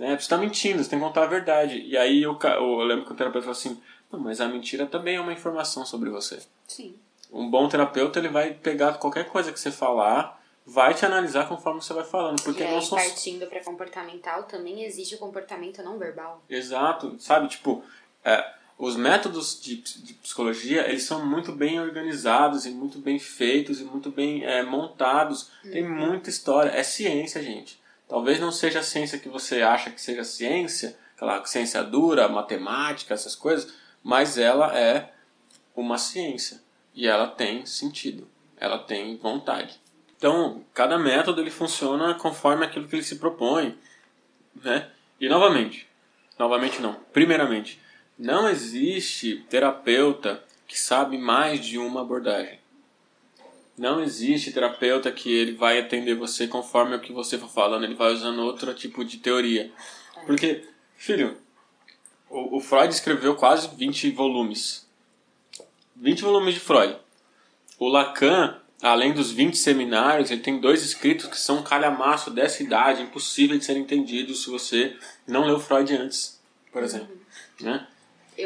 [0.00, 3.04] né você tá mentindo você tem que contar a verdade e aí ca- eu lembro
[3.06, 6.96] que o terapeuta falou assim mas a mentira também é uma informação sobre você Sim.
[7.32, 11.80] um bom terapeuta ele vai pegar qualquer coisa que você falar vai te analisar conforme
[11.82, 15.82] você vai falando porque e aí, não são partindo para comportamental, também existe o comportamento
[15.82, 16.42] não verbal.
[16.48, 17.48] Exato, sabe?
[17.48, 17.82] Tipo,
[18.24, 23.80] é, os métodos de, de psicologia, eles são muito bem organizados e muito bem feitos
[23.80, 25.50] e muito bem é, montados.
[25.62, 26.70] Tem muita história.
[26.70, 27.79] É ciência, gente.
[28.10, 33.14] Talvez não seja a ciência que você acha que seja ciência, aquela ciência dura, matemática,
[33.14, 35.12] essas coisas, mas ela é
[35.76, 36.60] uma ciência
[36.92, 39.80] e ela tem sentido, ela tem vontade.
[40.16, 43.78] Então, cada método ele funciona conforme aquilo que ele se propõe,
[44.60, 44.90] né?
[45.20, 45.86] E novamente,
[46.36, 46.94] novamente não.
[47.12, 47.80] Primeiramente,
[48.18, 52.58] não existe terapeuta que sabe mais de uma abordagem.
[53.80, 57.94] Não existe terapeuta que ele vai atender você conforme o que você for falando, ele
[57.94, 59.72] vai usando outro tipo de teoria.
[60.26, 61.38] Porque, filho,
[62.28, 64.86] o, o Freud escreveu quase 20 volumes.
[65.96, 66.94] 20 volumes de Freud.
[67.78, 72.62] O Lacan, além dos 20 seminários, ele tem dois escritos que são um calhamaço dessa
[72.62, 74.94] idade, impossível de ser entendido se você
[75.26, 76.38] não leu Freud antes,
[76.70, 77.18] por exemplo.
[77.58, 77.86] Né?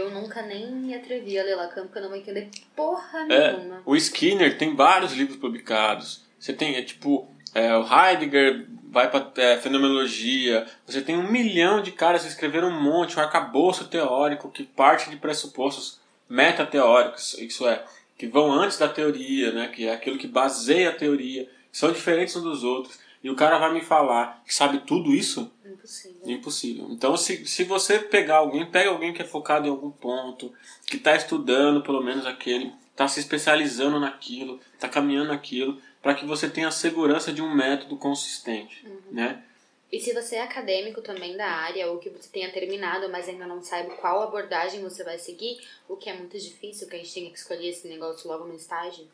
[0.04, 3.52] Eu nunca nem me atrevi a ler Lacan porque eu não vou entender porra É,
[3.52, 3.82] nenhuma.
[3.86, 6.22] o Skinner tem vários livros publicados.
[6.38, 10.66] Você tem, é, tipo, é, o Heidegger vai para é, fenomenologia.
[10.86, 15.08] Você tem um milhão de caras que escreveram um monte, um arcabouço teórico que parte
[15.10, 17.82] de pressupostos metateóricos, isso é,
[18.18, 21.92] que vão antes da teoria, né, que é aquilo que baseia a teoria, que são
[21.92, 22.98] diferentes uns dos outros.
[23.24, 25.50] E o cara vai me falar que sabe tudo isso?
[25.64, 26.30] Impossível.
[26.30, 26.86] Impossível.
[26.90, 30.52] Então, se, se você pegar alguém, pega alguém que é focado em algum ponto,
[30.86, 36.26] que está estudando pelo menos aquele, está se especializando naquilo, está caminhando naquilo, para que
[36.26, 39.42] você tenha a segurança de um método consistente, né?
[39.90, 43.46] E se você é acadêmico também da área, ou que você tenha terminado, mas ainda
[43.46, 45.58] não sabe qual abordagem você vai seguir,
[45.88, 48.54] o que é muito difícil, que a gente tem que escolher esse negócio logo no
[48.54, 49.06] estágio,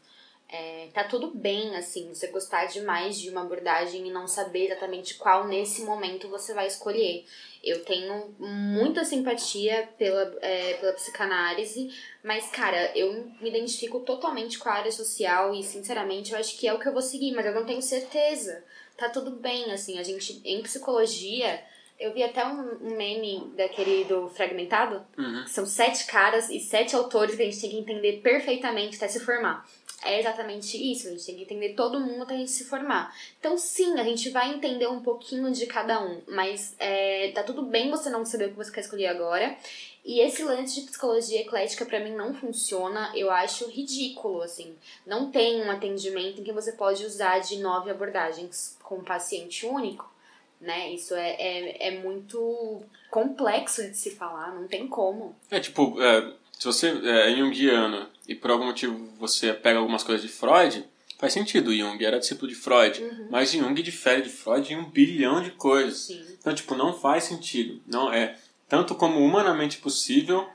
[0.52, 5.14] é, tá tudo bem, assim, você gostar demais de uma abordagem e não saber exatamente
[5.14, 7.24] qual nesse momento você vai escolher.
[7.62, 14.68] Eu tenho muita simpatia pela, é, pela psicanálise, mas, cara, eu me identifico totalmente com
[14.68, 17.46] a área social e, sinceramente, eu acho que é o que eu vou seguir, mas
[17.46, 18.64] eu não tenho certeza.
[18.96, 21.62] Tá tudo bem, assim, a gente, em psicologia,
[21.98, 25.44] eu vi até um, meme daquele do Fragmentado, Uhum.
[25.44, 29.06] que são sete caras e sete autores que a gente tem que entender perfeitamente até
[29.06, 29.68] se formar.
[30.02, 33.14] É exatamente isso, a gente tem que entender todo mundo até a gente se formar.
[33.38, 37.62] Então, sim, a gente vai entender um pouquinho de cada um, mas é, tá tudo
[37.62, 39.56] bem você não saber o que você quer escolher agora.
[40.02, 44.74] E esse lance de psicologia eclética pra mim não funciona, eu acho ridículo, assim.
[45.06, 49.66] Não tem um atendimento em que você pode usar de nove abordagens com um paciente
[49.66, 50.10] único,
[50.58, 50.90] né?
[50.90, 55.36] Isso é, é, é muito complexo de se falar, não tem como.
[55.50, 60.20] É tipo, é, se você é junguiano e por algum motivo você pega algumas coisas
[60.20, 60.84] de Freud,
[61.18, 61.74] faz sentido.
[61.74, 66.00] Jung era discípulo de Freud, mas Jung difere de Freud em um bilhão de coisas.
[66.00, 66.22] Sim.
[66.38, 67.80] Então, tipo, não faz sentido.
[67.86, 68.36] Não é
[68.68, 70.46] tanto como humanamente possível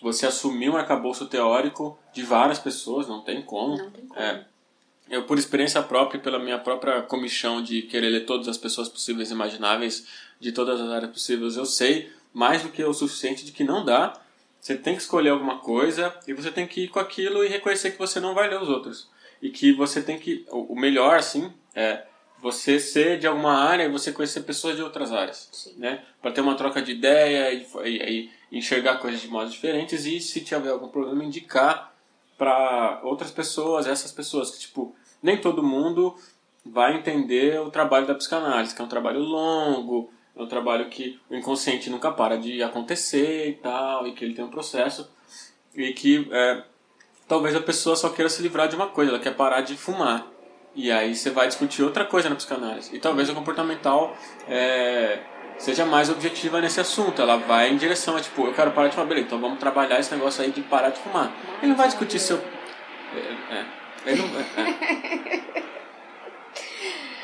[0.00, 3.76] você assumir um arcabouço teórico de várias pessoas, não tem como.
[3.76, 4.20] Não tem como.
[4.20, 4.44] É,
[5.10, 8.88] eu, por experiência própria e pela minha própria comichão de querer ler todas as pessoas
[8.88, 10.06] possíveis e imagináveis
[10.38, 13.84] de todas as áreas possíveis, eu sei mais do que o suficiente de que não
[13.84, 14.21] dá.
[14.62, 17.90] Você tem que escolher alguma coisa e você tem que ir com aquilo e reconhecer
[17.90, 19.10] que você não vai ler os outros.
[19.42, 20.46] E que você tem que.
[20.52, 22.04] O melhor, assim, é
[22.40, 25.48] você ser de alguma área e você conhecer pessoas de outras áreas.
[25.52, 25.74] Sim.
[25.78, 26.04] Né?
[26.22, 30.20] Para ter uma troca de ideia e, e- e enxergar coisas de modos diferentes e,
[30.20, 31.92] se tiver algum problema, indicar
[32.38, 36.14] para outras pessoas, essas pessoas que, tipo, nem todo mundo
[36.64, 41.20] vai entender o trabalho da psicanálise, que é um trabalho longo, é um trabalho que
[41.30, 45.08] o inconsciente nunca para de acontecer e tal, e que ele tem um processo,
[45.74, 46.62] e que é,
[47.28, 50.26] talvez a pessoa só queira se livrar de uma coisa, ela quer parar de fumar.
[50.74, 52.94] E aí você vai discutir outra coisa na psicanálise.
[52.96, 54.16] E talvez a comportamental
[54.48, 55.20] é,
[55.58, 57.20] seja mais objetiva nesse assunto.
[57.20, 60.00] Ela vai em direção a tipo, eu quero parar de fumar, beleza, então vamos trabalhar
[60.00, 61.30] esse negócio aí de parar de fumar.
[61.58, 62.38] Ele não vai discutir seu.
[63.14, 63.66] É, é,
[64.06, 65.62] ele não, é, é.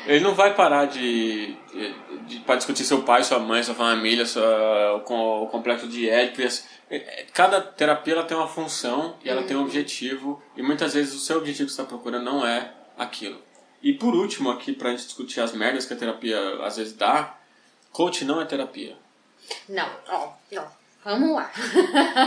[0.05, 1.95] Ele não vai parar de, de,
[2.27, 6.41] de para discutir seu pai, sua mãe, sua família, sua, o, o complexo de Édipo.
[6.89, 11.13] É, cada terapia ela tem uma função e ela tem um objetivo e muitas vezes
[11.13, 13.39] o seu objetivo que está procurando não é aquilo.
[13.81, 17.37] E por último aqui para gente discutir as merdas que a terapia às vezes dá,
[17.91, 18.97] coach não é terapia.
[19.67, 20.78] Não, ó, não.
[21.09, 21.51] Vamos lá.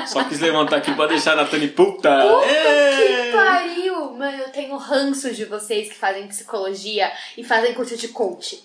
[0.09, 2.11] Só quis levantar aqui pra deixar a Natane puta.
[2.21, 2.47] Puta
[2.97, 4.12] que pariu!
[4.14, 8.61] Mano, eu tenho ranço de vocês que fazem psicologia e fazem curso de coach.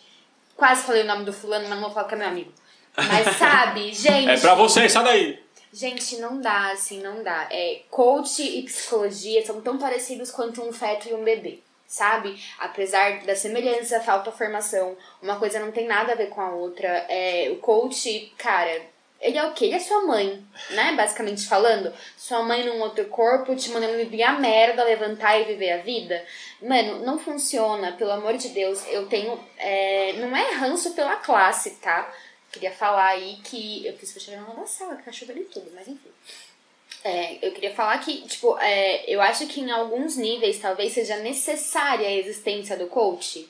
[0.56, 2.51] Quase falei o nome do fulano, mas não vou falar que é meu amigo.
[2.95, 4.30] Mas sabe, gente.
[4.30, 5.39] É pra vocês, sai daí!
[5.71, 7.47] Gente, não dá, assim, não dá.
[7.51, 12.38] É, coach e psicologia são tão parecidos quanto um feto e um bebê sabe?
[12.60, 16.88] Apesar da semelhança, falta formação, uma coisa não tem nada a ver com a outra.
[17.08, 18.82] É, o coach, cara,
[19.19, 19.65] ele é o quê?
[19.65, 20.93] Ele é sua mãe, né?
[20.95, 21.93] Basicamente falando.
[22.15, 26.23] Sua mãe num outro corpo te mandando viver a merda, levantar e viver a vida.
[26.62, 28.86] Mano, não funciona, pelo amor de Deus.
[28.88, 29.39] Eu tenho.
[29.58, 32.13] É, não é ranço pela classe, tá?
[32.51, 33.86] Queria falar aí que.
[33.86, 36.12] Eu fiz fechar na sala, que tá chovendo tudo, mas enfim.
[37.03, 41.17] É, eu queria falar que, tipo, é, eu acho que em alguns níveis talvez seja
[41.17, 43.49] necessária a existência do coach.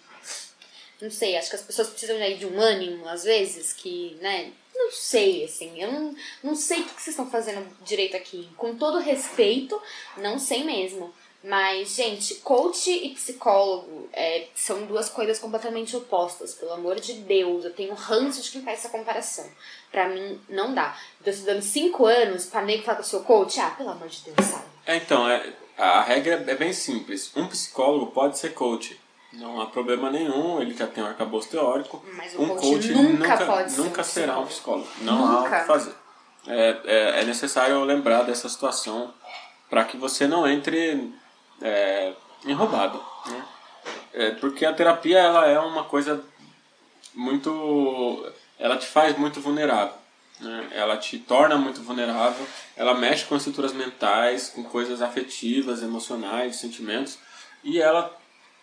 [1.01, 4.51] Não sei, acho que as pessoas precisam aí de um ânimo, às vezes, que, né,
[4.77, 8.49] não sei, assim, eu não, não sei o que vocês estão fazendo direito aqui.
[8.55, 9.81] Com todo respeito,
[10.17, 11.13] não sei mesmo.
[11.43, 17.63] Mas, gente, coach e psicólogo é, são duas coisas completamente opostas, pelo amor de Deus.
[17.63, 19.47] Eu tenho ranço de quem faz essa comparação.
[19.91, 20.97] Pra mim, não dá.
[21.19, 23.59] Eu tô estudando cinco anos pra nego falar que eu sou coach.
[23.59, 24.65] Ah, pelo amor de Deus, sabe?
[24.85, 27.31] É, então, é, a regra é bem simples.
[27.35, 28.99] Um psicólogo pode ser coach.
[29.33, 32.03] Não há problema nenhum, ele já tem um arcabouço teórico.
[32.13, 34.87] Mas o um coach, coach nunca, nunca, pode ser nunca será um psicólogo.
[35.01, 35.33] Não nunca.
[35.33, 35.95] há o que fazer.
[36.47, 39.13] É, é, é, necessário lembrar dessa situação
[39.69, 41.13] para que você não entre
[41.61, 42.13] é,
[42.45, 43.03] enrobado.
[43.25, 43.45] Né?
[44.13, 46.23] É, porque a terapia ela é uma coisa
[47.13, 48.31] muito.
[48.57, 49.93] Ela te faz muito vulnerável.
[50.39, 50.69] Né?
[50.71, 57.17] Ela te torna muito vulnerável, ela mexe com estruturas mentais, com coisas afetivas, emocionais, sentimentos,
[57.63, 58.15] e ela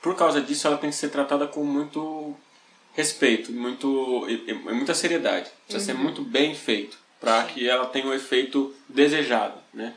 [0.04, 2.36] por causa disso, ela tem que ser tratada com muito
[2.92, 5.50] respeito muito, e, e muita seriedade.
[5.66, 5.98] Precisa uhum.
[5.98, 9.94] ser muito bem feito para que ela tenha o efeito desejado, né?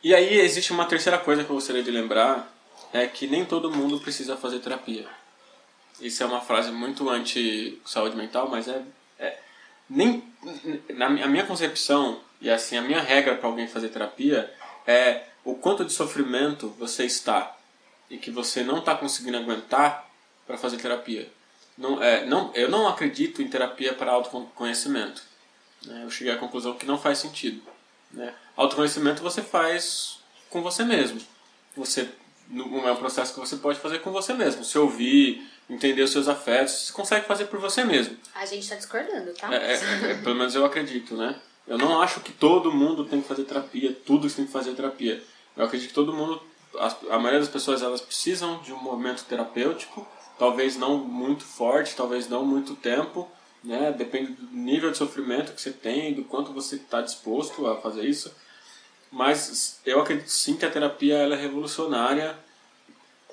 [0.00, 2.56] E aí existe uma terceira coisa que eu gostaria de lembrar,
[2.92, 5.08] é que nem todo mundo precisa fazer terapia.
[6.00, 8.80] Isso é uma frase muito anti-saúde mental, mas é,
[9.18, 9.40] é
[9.90, 10.22] nem
[10.90, 14.54] na a minha concepção e assim a minha regra para alguém fazer terapia
[14.86, 17.55] é o quanto de sofrimento você está
[18.10, 20.08] e que você não está conseguindo aguentar
[20.46, 21.30] para fazer terapia.
[21.76, 25.22] Não, é, não, eu não acredito em terapia para autoconhecimento.
[25.84, 26.02] Né?
[26.04, 27.62] Eu cheguei à conclusão que não faz sentido.
[28.10, 28.32] Né?
[28.56, 31.20] Autoconhecimento você faz com você mesmo.
[31.76, 32.08] Você
[32.50, 34.64] é um processo que você pode fazer com você mesmo.
[34.64, 38.16] Se ouvir, entender os seus afetos, você consegue fazer por você mesmo.
[38.34, 39.52] A gente está discordando, tá?
[39.52, 41.38] É, é, é, pelo menos eu acredito, né?
[41.66, 45.22] Eu não acho que todo mundo tem que fazer terapia, tudo tem que fazer terapia.
[45.56, 46.40] Eu acredito que todo mundo
[46.78, 50.06] a, a maioria das pessoas elas precisam de um movimento terapêutico,
[50.38, 53.28] talvez não muito forte, talvez não muito tempo,
[53.62, 53.92] né?
[53.92, 58.04] Depende do nível de sofrimento que você tem, do quanto você está disposto a fazer
[58.04, 58.34] isso.
[59.10, 62.36] Mas eu acredito sim que a terapia ela é revolucionária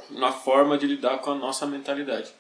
[0.10, 2.34] na forma de lidar com a nossa mentalidade,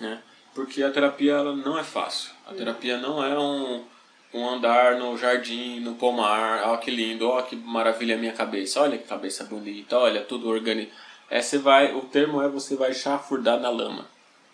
[0.00, 0.22] né?
[0.54, 2.30] Porque a terapia ela não é fácil.
[2.46, 3.84] A terapia não é um
[4.32, 8.80] um andar no jardim, no pomar, ó que lindo, ó que maravilha a minha cabeça,
[8.80, 10.92] olha que cabeça bonita, olha tudo orgânico.
[11.28, 14.06] É, você vai, o termo é você vai chafurdar na lama.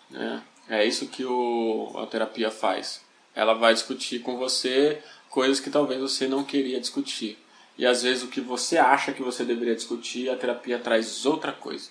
[0.09, 0.41] Né?
[0.69, 3.01] É isso que o, a terapia faz.
[3.35, 7.37] Ela vai discutir com você coisas que talvez você não queria discutir.
[7.77, 11.51] E às vezes o que você acha que você deveria discutir, a terapia traz outra
[11.51, 11.89] coisa.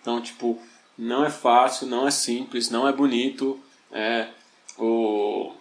[0.00, 0.60] Então, tipo,
[0.96, 3.60] não é fácil, não é simples, não é bonito.
[3.92, 4.28] É,
[4.78, 5.52] o,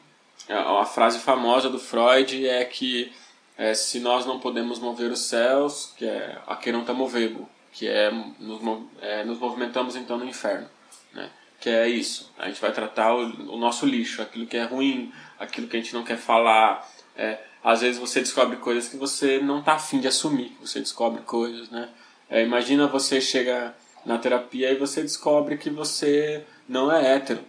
[0.53, 3.11] a frase famosa do Freud é que
[3.57, 7.47] é, se nós não podemos mover os céus, que é a que não está movendo,
[7.71, 8.61] que é nos,
[9.01, 10.67] é, nos movimentamos então no inferno,
[11.13, 11.29] né?
[11.59, 12.31] Que é isso.
[12.37, 15.79] A gente vai tratar o, o nosso lixo, aquilo que é ruim, aquilo que a
[15.79, 16.87] gente não quer falar.
[17.15, 20.55] É, às vezes você descobre coisas que você não está afim de assumir.
[20.61, 21.89] Você descobre coisas, né?
[22.29, 23.73] É, imagina você chega
[24.05, 27.43] na terapia e você descobre que você não é hétero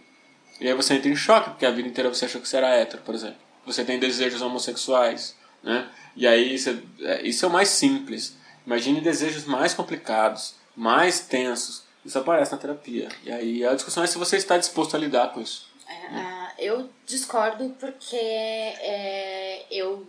[0.60, 2.70] E aí você entra em choque, porque a vida inteira você achou que você era
[2.70, 3.38] hétero, por exemplo.
[3.66, 5.88] Você tem desejos homossexuais, né?
[6.14, 8.36] E aí você, é, isso é o mais simples.
[8.66, 11.84] Imagine desejos mais complicados, mais tensos.
[12.04, 13.08] Isso aparece na terapia.
[13.24, 15.68] E aí a discussão é se você está disposto a lidar com isso.
[15.88, 20.06] É, eu discordo porque é, eu,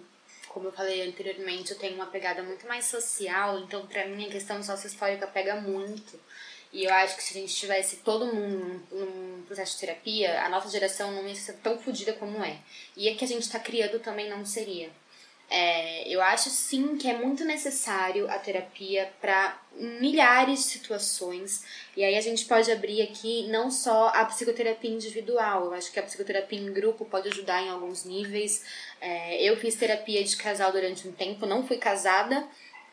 [0.48, 4.32] como eu falei anteriormente, eu tenho uma pegada muito mais social, então para mim a
[4.32, 6.20] questão sócio-histórica pega muito.
[6.72, 10.50] E eu acho que se a gente tivesse todo mundo num, processo de terapia, a
[10.50, 12.58] nossa geração não ia ser tão fodida como é.
[12.96, 14.90] E a que a gente está criando também não seria.
[15.50, 21.64] É, eu acho sim que é muito necessário a terapia para milhares de situações.
[21.96, 26.00] E aí a gente pode abrir aqui não só a psicoterapia individual, eu acho que
[26.00, 28.66] a psicoterapia em grupo pode ajudar em alguns níveis.
[29.00, 32.46] É, eu fiz terapia de casal durante um tempo, não fui casada,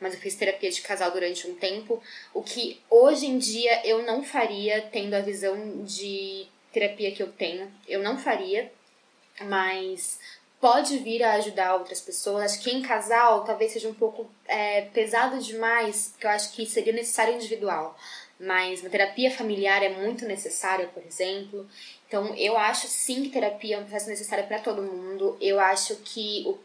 [0.04, 2.00] mas eu fiz terapia de casal durante um tempo.
[2.34, 7.32] O que hoje em dia eu não faria, tendo a visão de terapia que eu
[7.32, 8.70] tenho, eu não faria,
[9.40, 10.18] mas
[10.60, 12.52] pode vir a ajudar outras pessoas.
[12.52, 16.66] Acho que em casal talvez seja um pouco é, pesado demais, porque eu acho que
[16.66, 17.98] seria necessário individual.
[18.38, 21.66] Mas uma terapia familiar é muito necessária, por exemplo.
[22.06, 25.38] Então, eu acho sim que terapia é um processo necessário para todo mundo.
[25.40, 26.58] Eu acho que o,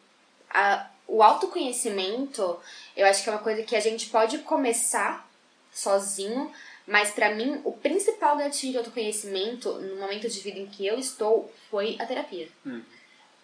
[0.49, 2.60] a, o autoconhecimento,
[2.95, 5.28] eu acho que é uma coisa que a gente pode começar
[5.74, 6.51] sozinho,
[6.86, 10.97] mas para mim o principal gatilho de autoconhecimento no momento de vida em que eu
[10.97, 12.47] estou foi a terapia.
[12.66, 12.82] Hum.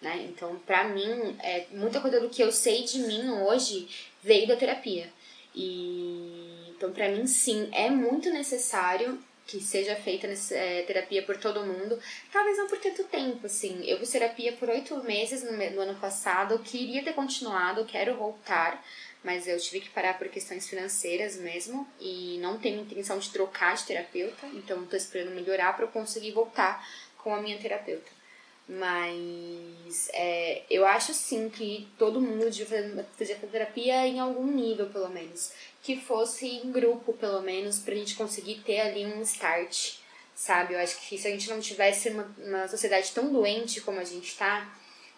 [0.00, 0.26] Né?
[0.28, 3.88] Então, pra mim, é, muita coisa do que eu sei de mim hoje
[4.22, 5.10] veio da terapia.
[5.54, 11.64] E então, pra mim, sim, é muito necessário que seja feita é, terapia por todo
[11.64, 11.98] mundo.
[12.32, 13.84] Talvez não por tanto tempo, assim.
[13.84, 16.58] Eu fiz terapia por oito meses no, no ano passado.
[16.58, 18.84] Queria ter continuado, quero voltar,
[19.22, 21.86] mas eu tive que parar por questões financeiras mesmo.
[22.00, 26.32] E não tenho intenção de trocar de terapeuta, então estou esperando melhorar para eu conseguir
[26.32, 26.84] voltar
[27.18, 28.16] com a minha terapeuta.
[28.68, 35.08] Mas é, eu acho sim que todo mundo devia fazer terapia em algum nível, pelo
[35.08, 35.52] menos.
[35.86, 39.98] Que fosse em grupo, pelo menos, pra gente conseguir ter ali um start,
[40.34, 40.74] sabe?
[40.74, 44.04] Eu acho que se a gente não tivesse uma, uma sociedade tão doente como a
[44.04, 44.68] gente tá,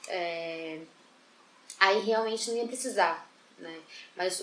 [0.09, 0.79] é,
[1.81, 3.27] aí realmente não ia precisar,
[3.59, 3.81] né?
[4.15, 4.43] Mas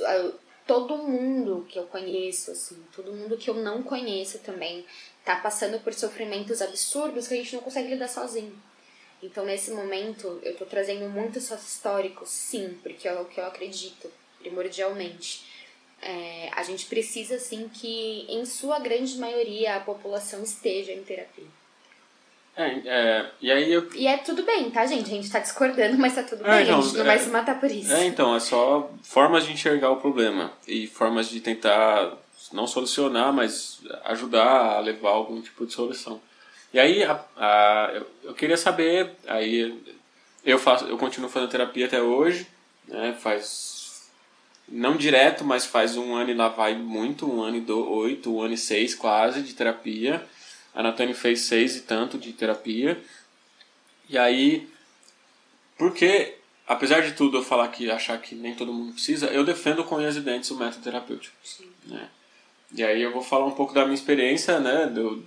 [0.65, 4.84] todo mundo que eu conheço, assim, todo mundo que eu não conheço também,
[5.23, 8.59] tá passando por sofrimentos absurdos que a gente não consegue lidar sozinho.
[9.21, 13.45] Então, nesse momento, eu estou trazendo muito sócio histórico, sim, porque é o que eu
[13.45, 15.55] acredito, primordialmente.
[16.01, 21.45] É, a gente precisa, sim, que, em sua grande maioria, a população esteja em terapia.
[22.55, 23.89] É, é, e aí eu...
[23.93, 25.07] E é tudo bem, tá, gente?
[25.07, 26.63] A gente tá discordando, mas tá tudo é, bem.
[26.63, 27.91] Então, a gente não vai é, se matar por isso.
[27.91, 32.17] É, então, é só formas de enxergar o problema e formas de tentar
[32.53, 36.21] não solucionar, mas ajudar a levar algum tipo de solução.
[36.73, 39.81] E aí a, a, eu, eu, queria saber, aí
[40.43, 42.47] eu faço, eu continuo fazendo terapia até hoje,
[42.87, 43.15] né?
[43.19, 43.74] Faz
[44.68, 48.34] não direto, mas faz um ano e lá vai muito, um ano e do, oito,
[48.34, 50.26] um ano e seis quase de terapia.
[50.74, 53.01] A Natane fez seis e tanto de terapia.
[54.09, 54.68] E aí,
[55.78, 56.36] porque
[56.68, 59.95] apesar de tudo eu falar que achar que nem todo mundo precisa, eu defendo com
[59.95, 61.36] unhas e dentes o método terapêutico.
[61.86, 62.09] Né?
[62.74, 64.88] E aí eu vou falar um pouco da minha experiência, né?
[64.88, 65.24] Do,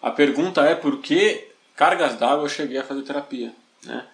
[0.00, 3.52] a pergunta é por que cargas d'água eu cheguei a fazer terapia,
[3.84, 4.06] né?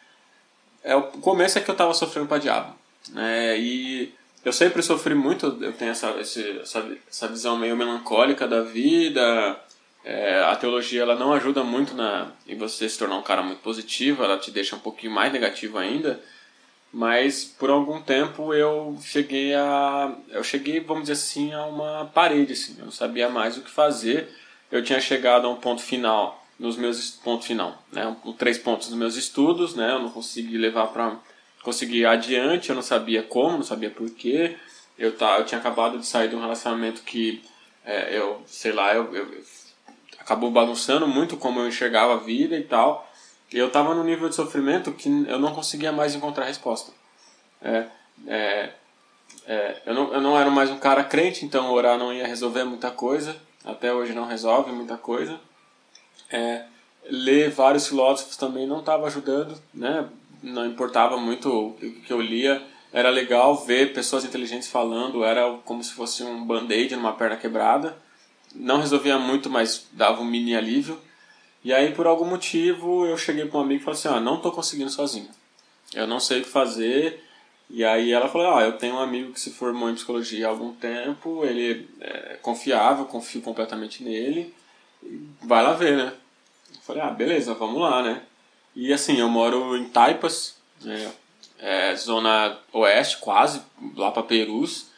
[0.83, 2.75] É, o começo é que eu estava sofrendo para diabo,
[3.11, 3.59] né?
[3.59, 4.15] E
[4.47, 9.61] eu sempre sofri muito, eu tenho essa, essa, essa visão meio melancólica da vida.
[10.05, 13.59] É, a teologia ela não ajuda muito na, em você se tornar um cara muito
[13.59, 16.21] positivo, ela te deixa um pouquinho mais negativo ainda.
[16.93, 22.53] Mas por algum tempo eu cheguei a, eu cheguei, vamos dizer assim, a uma parede,
[22.53, 22.77] assim.
[22.79, 24.33] Eu não sabia mais o que fazer
[24.71, 28.17] eu tinha chegado a um ponto final nos meus ponto final, né?
[28.25, 29.91] Um, três pontos nos meus estudos, né?
[29.91, 31.17] Eu não consegui levar para
[31.67, 34.57] conseguir adiante, eu não sabia como, não sabia porquê.
[34.97, 37.43] Eu tá, eu tinha acabado de sair de um relacionamento que
[37.85, 39.45] é, eu, sei lá, eu, eu,
[40.19, 43.07] acabou bagunçando muito como eu enxergava a vida e tal.
[43.53, 46.93] E eu estava num nível de sofrimento que eu não conseguia mais encontrar resposta.
[47.61, 47.87] É,
[48.27, 48.71] é,
[49.47, 52.65] é, eu, não, eu não era mais um cara crente, então orar não ia resolver
[52.65, 53.37] muita coisa
[53.67, 55.41] até hoje não resolve muita coisa.
[56.31, 56.65] É,
[57.11, 60.09] ler vários filósofos também não estava ajudando, né?
[60.43, 62.63] Não importava muito o que eu lia.
[62.93, 67.97] Era legal ver pessoas inteligentes falando, era como se fosse um band-aid numa perna quebrada.
[68.55, 70.99] Não resolvia muito, mas dava um mini alívio.
[71.63, 74.37] E aí, por algum motivo, eu cheguei para um amigo e falei assim: ah, não
[74.37, 75.29] estou conseguindo sozinho.
[75.95, 77.23] Eu não sei o que fazer,
[77.69, 80.51] e aí ela falou, ah, eu tenho um amigo que se formou em psicologia há
[80.51, 84.55] algum tempo, ele é confiável, confio completamente nele,
[85.43, 86.13] vai lá ver, né?
[86.83, 88.23] Falei, ah, beleza, vamos lá, né?
[88.77, 91.11] E assim, eu moro em Taipas, né?
[91.59, 93.63] É, zona oeste, quase,
[93.97, 94.89] lá pra Perus.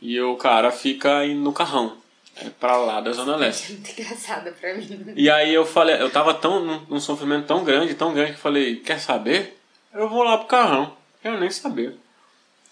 [0.00, 1.96] E o cara fica no carrão,
[2.36, 3.72] é, pra lá da zona leste.
[3.72, 5.14] É muito engraçado pra mim.
[5.16, 8.36] E aí eu falei, eu tava tão, num, num sofrimento tão grande, tão grande, que
[8.36, 9.58] eu falei, quer saber?
[9.94, 10.94] Eu vou lá pro carrão.
[11.22, 11.96] Quero nem saber.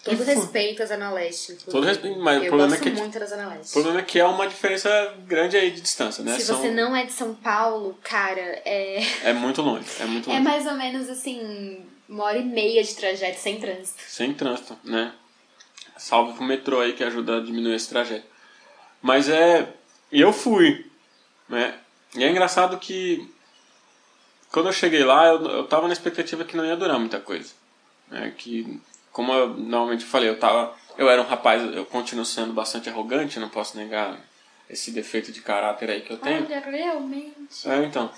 [0.03, 1.51] Todo respeito à Zona Leste.
[1.51, 1.71] inclusive.
[1.71, 3.69] Todo respeito, mas o problema é que- muito da Zona Leste.
[3.69, 6.37] O problema é que é uma diferença grande aí de distância, né?
[6.39, 8.99] Se São- você não é de São Paulo, cara, é,
[9.29, 10.43] É muito longe, é muito é longe.
[10.43, 14.01] mais ou menos assim, uma hora e meia de trajeto sem trânsito.
[14.07, 15.13] Sem trânsito, né?
[15.97, 18.25] Salve pro metrô aí que ajuda a diminuir esse trajeto.
[19.01, 19.71] Mas é.
[20.11, 20.85] Eu fui,
[21.47, 21.75] né?
[22.15, 23.31] E é engraçado que.
[24.51, 27.53] Quando eu cheguei lá, eu, eu tava na expectativa que não ia durar muita coisa.
[28.09, 28.33] Né?
[28.37, 28.81] Que,
[29.11, 30.73] como eu normalmente falei, eu tava.
[30.97, 34.19] Eu era um rapaz, eu continuo sendo bastante arrogante, não posso negar
[34.69, 36.45] esse defeito de caráter aí que eu tenho.
[36.45, 37.67] Olha, realmente.
[37.67, 38.09] É, então.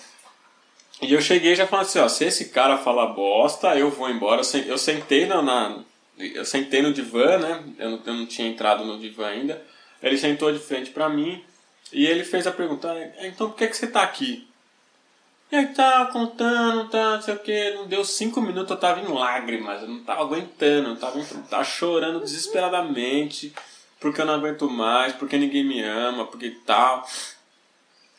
[1.01, 4.39] E eu cheguei já falando assim, ó, se esse cara falar bosta, eu vou embora.
[4.41, 5.79] Eu sen- Eu sentei na, na-
[6.17, 7.63] eu sentei no divã, né?
[7.79, 9.61] Eu não, eu não tinha entrado no divã ainda.
[10.01, 11.43] Ele sentou de frente pra mim
[11.91, 14.47] e ele fez a pergunta, "Ah, então por que, que você tá aqui?
[15.53, 18.99] E aí tá contando, tá, não sei o que, não deu cinco minutos, eu tava
[19.01, 23.53] em lágrimas, eu não tava aguentando, eu tava, eu tava chorando desesperadamente,
[23.99, 27.07] porque eu não aguento mais, porque ninguém me ama, porque tal.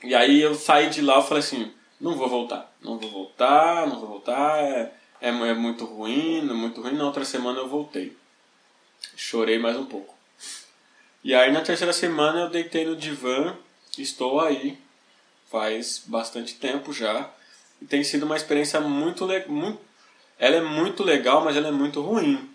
[0.05, 3.85] E aí eu saí de lá e falei assim, não vou voltar, não vou voltar,
[3.89, 6.95] não vou voltar, é, é, é muito ruim, é muito ruim.
[6.95, 8.17] Na outra semana eu voltei.
[9.17, 10.15] Chorei mais um pouco.
[11.25, 13.57] E aí na terceira semana eu deitei no divã,
[13.99, 14.79] estou aí,
[15.55, 17.31] faz bastante tempo já.
[17.81, 19.25] E tem sido uma experiência muito.
[19.47, 19.81] Muito,
[20.37, 22.51] ela é muito legal, mas ela é muito ruim.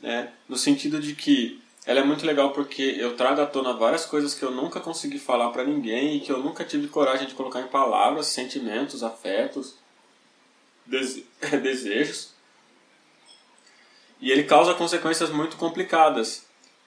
[0.00, 0.32] Né?
[0.48, 4.34] No sentido de que ela é muito legal porque eu trago à tona várias coisas
[4.34, 7.60] que eu nunca consegui falar pra ninguém e que eu nunca tive coragem de colocar
[7.60, 9.76] em palavras, sentimentos, afetos,
[10.84, 11.24] dese-
[11.62, 12.34] desejos.
[14.20, 16.44] E ele causa consequências muito complicadas.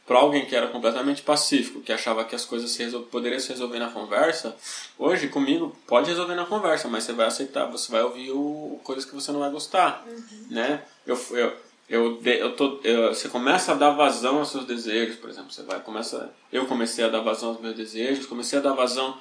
[0.09, 3.03] Para alguém que era completamente pacífico, que achava que as coisas se resol...
[3.03, 4.55] poderiam se resolver na conversa,
[4.97, 8.79] hoje comigo pode resolver na conversa, mas você vai aceitar, você vai ouvir o...
[8.83, 10.03] coisas que você não vai gostar,
[10.49, 10.81] né?
[11.05, 11.53] Eu, eu,
[11.87, 15.61] eu, eu tô, eu- você começa a dar vazão aos seus desejos, por exemplo, você
[15.61, 19.15] vai começa, eu comecei a dar vazão aos meus desejos, comecei a dar vazão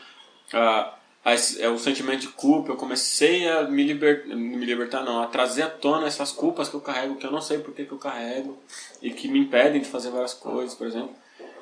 [0.53, 0.95] a,
[1.59, 5.63] é, o sentimento de culpa, eu comecei a me, liber, me libertar, não, a trazer
[5.63, 8.57] à tona essas culpas que eu carrego, que eu não sei por que, eu carrego,
[9.03, 11.11] e que me impedem de fazer várias coisas, por exemplo.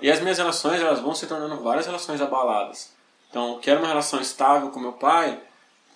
[0.00, 2.92] E as minhas relações, elas vão se tornando várias relações abaladas.
[3.30, 5.40] Então, que era uma relação estável com meu pai,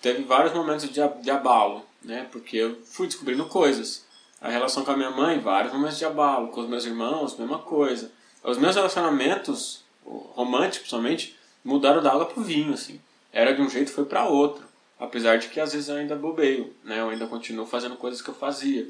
[0.01, 2.27] teve vários momentos de, de abalo, né?
[2.31, 4.05] Porque eu fui descobrindo coisas.
[4.41, 6.47] A relação com a minha mãe, vários momentos de abalo.
[6.47, 8.11] Com os meus irmãos, mesma coisa.
[8.43, 12.99] Os meus relacionamentos, românticos principalmente, mudaram da água pro vinho, assim.
[13.31, 14.63] Era de um jeito, foi para outro.
[14.99, 16.99] Apesar de que às vezes eu ainda bobeio, né?
[16.99, 18.87] Eu ainda continuo fazendo coisas que eu fazia.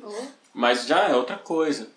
[0.53, 1.89] Mas já é outra coisa.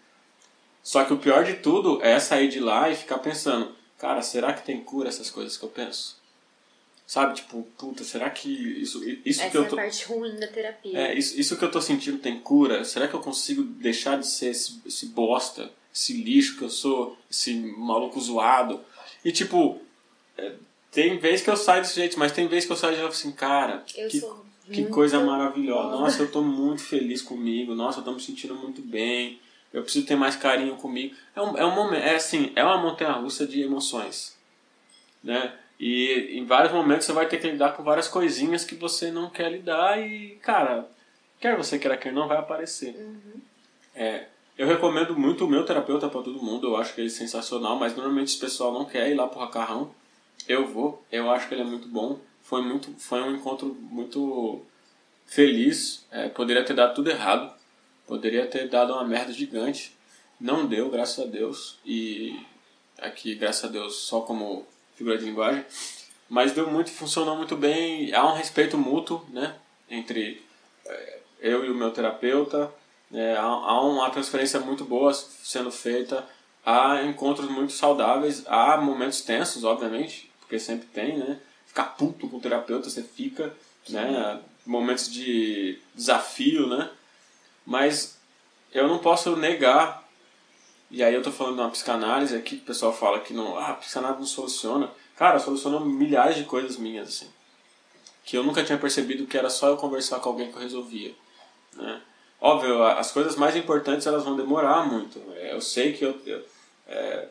[0.83, 4.53] Só que o pior de tudo é sair de lá e ficar pensando, cara, será
[4.53, 6.23] que tem cura essas coisas que eu penso?
[7.07, 9.77] Sabe, tipo, puta, será que isso, isso essa que é eu a tô.
[9.77, 10.97] parte ruim da terapia.
[10.99, 12.85] É, isso, isso que eu tô sentindo tem cura?
[12.85, 17.19] Será que eu consigo deixar de ser esse, esse bosta, esse lixo que eu sou,
[17.31, 18.81] esse maluco zoado?
[19.25, 19.81] E tipo,
[20.39, 20.53] é,
[20.95, 23.09] tem vez que eu saio desse jeito, mas tem vez que eu saio e falo
[23.09, 24.23] assim, cara, Eu que,
[24.73, 25.91] que coisa maravilhosa.
[25.91, 25.97] foda.
[25.97, 27.75] Nossa, eu tô muito feliz comigo.
[27.75, 29.41] Nossa, eu tô me sentindo muito bem.
[29.73, 31.15] Eu preciso ter mais carinho comigo.
[31.35, 34.37] É um, é um momento, é assim, é uma montanha russa de emoções.
[35.23, 35.53] Né?
[35.81, 39.29] E em vários momentos você vai ter que lidar com várias coisinhas que você não
[39.29, 40.89] quer lidar e, cara,
[41.41, 42.95] quer você queira quer não, vai aparecer.
[43.95, 44.27] É,
[44.57, 47.77] eu recomendo muito o meu terapeuta para todo mundo, eu acho que ele é sensacional,
[47.77, 49.91] mas normalmente esse pessoal não quer ir lá pro Racarrão.
[50.49, 52.19] Eu vou, eu acho que ele é muito bom.
[52.43, 54.63] Foi, muito, foi um encontro muito
[55.27, 56.07] feliz.
[56.11, 57.53] É, poderia ter dado tudo errado,
[58.07, 59.97] poderia ter dado uma merda gigante.
[60.41, 61.79] Não deu, graças a Deus.
[61.85, 62.39] E
[62.99, 65.65] aqui, graças a Deus, só como figura de linguagem.
[66.29, 68.13] Mas deu muito, funcionou muito bem.
[68.13, 69.55] Há um respeito mútuo, né?
[69.89, 70.43] Entre
[70.87, 72.73] é, eu e o meu terapeuta.
[73.13, 76.27] É, há, há uma transferência muito boa sendo feita.
[76.65, 78.45] Há encontros muito saudáveis.
[78.47, 81.39] Há momentos tensos, obviamente, porque sempre tem, né?
[81.67, 83.55] Ficar puto com o terapeuta, você fica,
[83.89, 84.41] né?
[84.65, 86.91] Momentos de desafio, né?
[87.67, 88.17] Mas
[88.73, 90.03] eu não posso negar
[90.91, 93.59] e aí eu tô falando de uma psicanálise aqui que o pessoal fala que não,
[93.59, 94.91] ah, a psicanálise não soluciona.
[95.17, 97.29] Cara, soluciona milhares de coisas minhas, assim.
[98.25, 101.15] Que eu nunca tinha percebido que era só eu conversar com alguém que eu resolvia.
[101.75, 102.01] Né?
[102.41, 105.21] Óbvio, as coisas mais importantes elas vão demorar muito.
[105.37, 106.45] É, Eu sei que eu, eu-
[106.87, 107.29] é,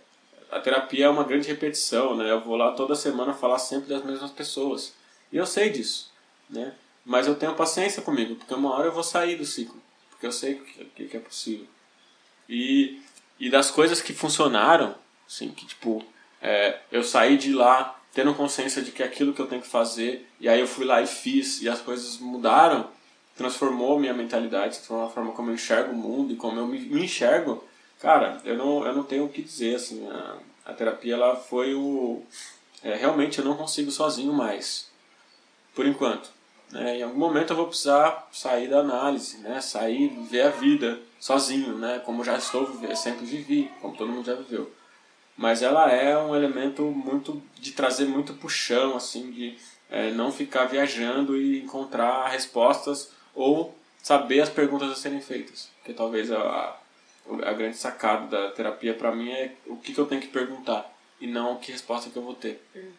[0.52, 2.30] a terapia é uma grande repetição, né?
[2.30, 4.94] Eu vou lá toda semana falar sempre das mesmas pessoas.
[5.32, 6.12] E eu sei disso,
[6.50, 6.74] né?
[7.06, 9.82] Mas eu tenho paciência comigo, porque uma hora eu vou sair do ciclo.
[10.10, 10.56] Porque eu sei
[10.96, 11.68] que, que é possível.
[12.48, 13.02] E,
[13.40, 14.96] e das coisas que funcionaram,
[15.28, 16.04] assim, que tipo,
[16.42, 19.68] é, eu saí de lá tendo consciência de que é aquilo que eu tenho que
[19.68, 22.88] fazer, e aí eu fui lá e fiz, e as coisas mudaram,
[23.36, 26.80] transformou minha mentalidade, transformou a forma como eu enxergo o mundo e como eu me,
[26.80, 27.64] me enxergo,
[28.04, 31.74] cara, eu não, eu não tenho o que dizer, assim, a, a terapia ela foi
[31.74, 32.22] o...
[32.84, 34.92] É, realmente eu não consigo sozinho mais,
[35.74, 36.30] por enquanto.
[36.72, 37.00] Né?
[37.00, 39.60] Em algum momento eu vou precisar sair da análise, né?
[39.60, 42.00] sair, ver a vida sozinho, né?
[42.06, 44.72] como já estou sempre vivi, como todo mundo já viveu
[45.36, 49.58] mas ela é um elemento muito de trazer muito puxão, assim, de
[49.90, 55.70] é, não ficar viajando e encontrar respostas ou saber as perguntas a serem feitas.
[55.84, 56.78] Que talvez a,
[57.44, 60.92] a grande sacada da terapia para mim é o que, que, eu tenho que perguntar
[61.20, 62.62] e não que resposta que eu vou ter.
[62.76, 62.92] Uhum.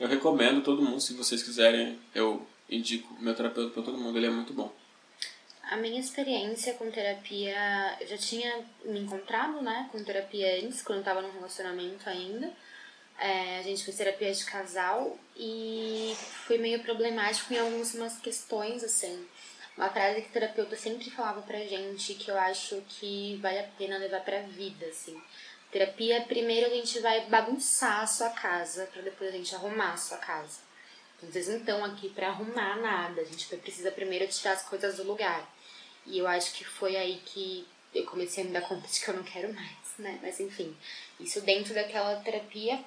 [0.00, 4.26] Eu recomendo todo mundo, se vocês quiserem, eu indico meu terapeuta para todo mundo, ele
[4.26, 4.72] é muito bom.
[5.70, 11.00] A minha experiência com terapia, eu já tinha me encontrado, né, com terapia antes, quando
[11.00, 12.50] eu tava num relacionamento ainda.
[13.18, 16.14] É, a gente fez terapia de casal e
[16.46, 19.26] foi meio problemático em algumas questões, assim.
[19.78, 23.68] Uma frase que o terapeuta sempre falava pra gente, que eu acho que vale a
[23.78, 25.16] pena levar pra vida, assim.
[25.70, 29.96] Terapia, primeiro a gente vai bagunçar a sua casa, para depois a gente arrumar a
[29.96, 30.58] sua casa.
[31.16, 34.96] Então, vocês não estão aqui para arrumar nada, a gente precisa primeiro tirar as coisas
[34.96, 35.48] do lugar.
[36.04, 37.64] E eu acho que foi aí que
[37.94, 40.18] eu comecei a me dar conta de que eu não quero mais, né?
[40.20, 40.76] Mas enfim,
[41.20, 42.84] isso dentro daquela terapia.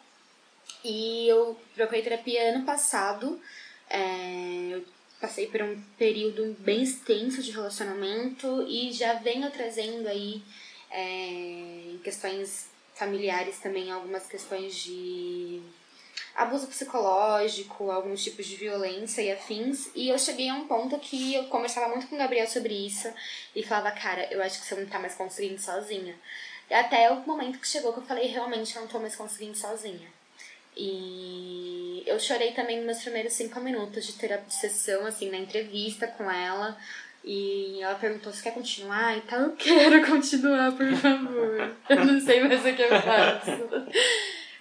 [0.84, 3.42] E eu procurei terapia ano passado.
[3.90, 4.86] É, eu
[5.22, 10.42] passei por um período bem extenso de relacionamento e já venho trazendo aí
[10.90, 15.62] é, questões familiares também algumas questões de
[16.36, 19.90] abuso psicológico, alguns tipos de violência e afins.
[19.94, 23.08] E eu cheguei a um ponto que eu conversava muito com o Gabriel sobre isso
[23.56, 26.16] e falava, cara, eu acho que você não tá mais conseguindo sozinha.
[26.70, 30.08] Até o momento que chegou que eu falei, realmente eu não tô mais conseguindo sozinha.
[30.76, 35.38] E eu chorei também nos meus primeiros cinco minutos de terapia de sessão, assim, na
[35.38, 36.78] entrevista com ela.
[37.24, 39.42] E ela perguntou se quer continuar e tal.
[39.42, 41.76] Eu quero continuar, por favor.
[41.90, 43.52] Eu não sei mais o que eu faço.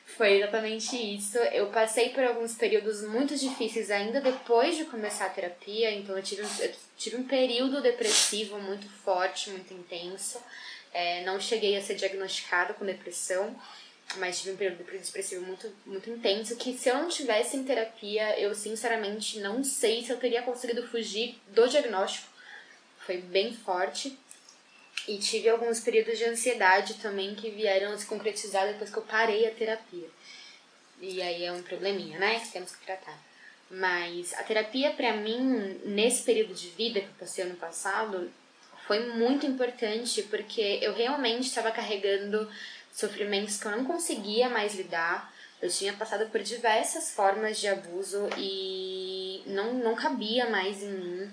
[0.05, 1.39] Foi exatamente isso.
[1.39, 6.23] Eu passei por alguns períodos muito difíceis ainda depois de começar a terapia, então eu
[6.23, 10.39] tive, eu tive um período depressivo muito forte, muito intenso.
[10.93, 13.57] É, não cheguei a ser diagnosticada com depressão,
[14.17, 18.39] mas tive um período depressivo muito, muito intenso que se eu não tivesse em terapia,
[18.39, 22.29] eu sinceramente não sei se eu teria conseguido fugir do diagnóstico.
[23.07, 24.19] Foi bem forte.
[25.09, 29.03] E tive alguns períodos de ansiedade também que vieram a se concretizar depois que eu
[29.03, 30.09] parei a terapia.
[31.01, 32.39] E aí é um probleminha, né?
[32.41, 33.19] Que temos que tratar.
[33.71, 38.31] Mas a terapia, para mim, nesse período de vida que eu passei ano passado,
[38.87, 42.51] foi muito importante porque eu realmente estava carregando
[42.93, 45.33] sofrimentos que eu não conseguia mais lidar.
[45.61, 51.31] Eu tinha passado por diversas formas de abuso e não, não cabia mais em mim.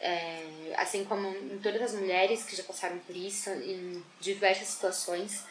[0.00, 5.44] É, assim como em todas as mulheres que já passaram por isso, em diversas situações.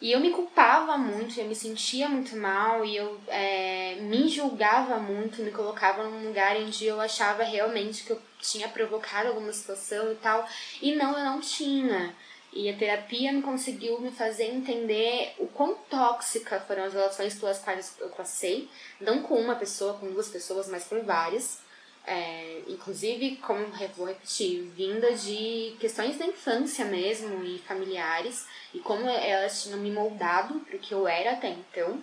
[0.00, 4.98] E eu me culpava muito, eu me sentia muito mal e eu é, me julgava
[4.98, 10.12] muito, me colocava num lugar onde eu achava realmente que eu tinha provocado alguma situação
[10.12, 10.46] e tal.
[10.82, 12.14] E não, eu não tinha.
[12.54, 17.58] E a terapia me conseguiu me fazer entender o quão tóxica foram as relações pelas
[17.58, 18.68] quais eu passei,
[19.00, 21.58] não com uma pessoa, com duas pessoas, mas com várias.
[22.06, 29.08] É, inclusive, como vou repetir, vinda de questões da infância mesmo e familiares, e como
[29.08, 32.00] elas tinham me moldado para o que eu era até então.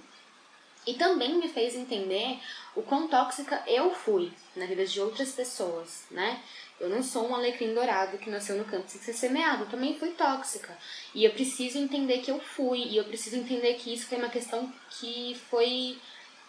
[0.85, 2.39] E também me fez entender
[2.75, 6.41] o quão tóxica eu fui na vida de outras pessoas, né?
[6.81, 9.97] Eu não sou um alecrim dourado que nasceu no campo sem ser semeado, eu também
[9.97, 10.75] fui tóxica.
[11.13, 14.29] E eu preciso entender que eu fui, e eu preciso entender que isso foi uma
[14.29, 15.97] questão que foi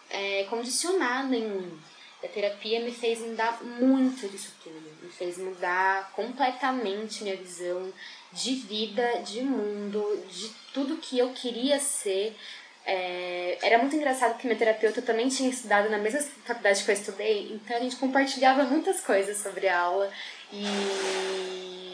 [0.09, 1.79] é, condicionada em mim
[2.23, 4.81] a terapia me fez mudar muito disso tudo.
[5.01, 7.91] Me fez mudar completamente minha visão
[8.31, 12.35] de vida, de mundo, de tudo que eu queria ser.
[12.85, 16.95] É, era muito engraçado que minha terapeuta também tinha estudado na mesma faculdade que eu
[16.95, 20.11] estudei, então a gente compartilhava muitas coisas sobre a aula
[20.51, 21.93] e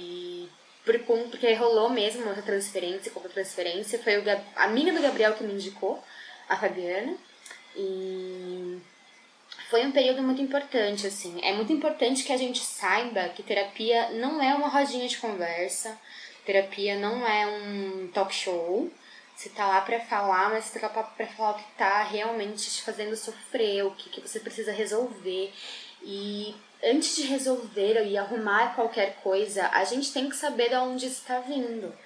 [1.30, 4.16] porque rolou mesmo essa transferência, como transferência, foi
[4.56, 6.04] a amiga do Gabriel que me indicou,
[6.48, 7.16] a Fabiana,
[7.76, 8.80] e
[9.70, 11.40] foi um período muito importante, assim.
[11.44, 15.96] É muito importante que a gente saiba que terapia não é uma rodinha de conversa,
[16.46, 18.92] terapia não é um talk show.
[19.40, 22.70] Você tá lá pra falar, mas você tá lá pra falar o que tá realmente
[22.70, 25.54] te fazendo sofrer, o que, que você precisa resolver.
[26.04, 31.06] E antes de resolver e arrumar qualquer coisa, a gente tem que saber de onde
[31.06, 31.98] está vindo.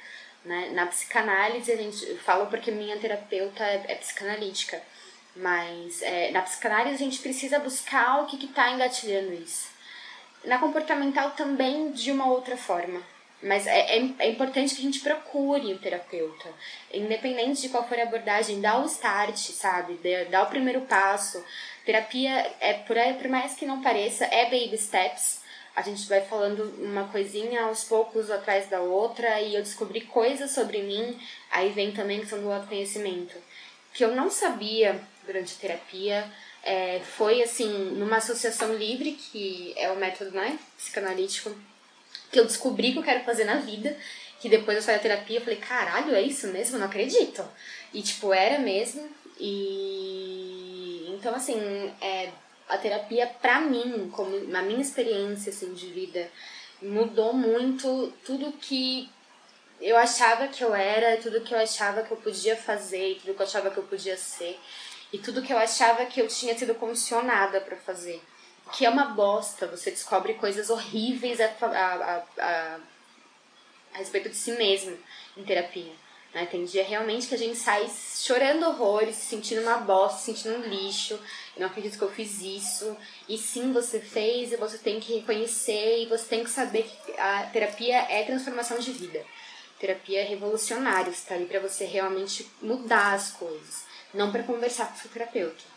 [0.45, 0.69] Né?
[0.75, 4.79] Na psicanálise, a gente falo porque minha terapeuta é, é psicanalítica,
[5.35, 9.69] mas é, na psicanálise a gente precisa buscar o que está engatilhando isso.
[10.45, 13.01] Na comportamental também de uma outra forma.
[13.43, 16.49] Mas é, é, é, importante que a gente procure o terapeuta.
[16.93, 19.99] Independente de qual for a abordagem, dá o start, sabe?
[20.31, 21.43] Dá o primeiro passo.
[21.85, 25.41] Terapia, é por, por mais que não pareça, é baby steps.
[25.75, 30.51] A gente vai falando uma coisinha aos poucos atrás da outra e eu descobri coisas
[30.51, 31.19] sobre mim.
[31.51, 33.35] Aí vem também a questão do autoconhecimento.
[33.93, 36.31] Que eu não sabia durante a terapia.
[36.63, 41.53] É, foi assim, numa associação livre, que é o método né, psicanalítico
[42.33, 43.95] que eu descobri que eu quero fazer na vida.
[44.41, 46.77] Que depois eu saí da terapia, eu falei, caralho, é isso mesmo?
[46.77, 47.47] Não acredito.
[47.93, 49.07] E, tipo, era mesmo.
[49.39, 51.07] E.
[51.15, 51.57] Então, assim,
[52.01, 52.29] é,
[52.67, 56.29] a terapia, pra mim, como na minha experiência, assim, de vida,
[56.81, 59.09] mudou muito tudo que
[59.79, 63.41] eu achava que eu era, tudo que eu achava que eu podia fazer, tudo que
[63.41, 64.59] eu achava que eu podia ser,
[65.11, 68.21] e tudo que eu achava que eu tinha sido condicionada para fazer
[68.71, 69.67] que é uma bosta.
[69.67, 72.79] Você descobre coisas horríveis a, a, a,
[73.93, 74.97] a respeito de si mesmo
[75.35, 75.91] em terapia.
[76.33, 76.47] Né?
[76.47, 80.55] Tem dia realmente que a gente sai chorando horrores, se sentindo uma bosta, se sentindo
[80.55, 81.13] um lixo.
[81.55, 82.97] Eu não acredito que eu fiz isso.
[83.29, 87.19] E sim, você fez e você tem que reconhecer e você tem que saber que
[87.19, 89.23] a terapia é transformação de vida.
[89.79, 93.83] Terapia é revolucionária, está ali para você realmente mudar as coisas,
[94.13, 95.72] não para conversar com o seu terapeuta.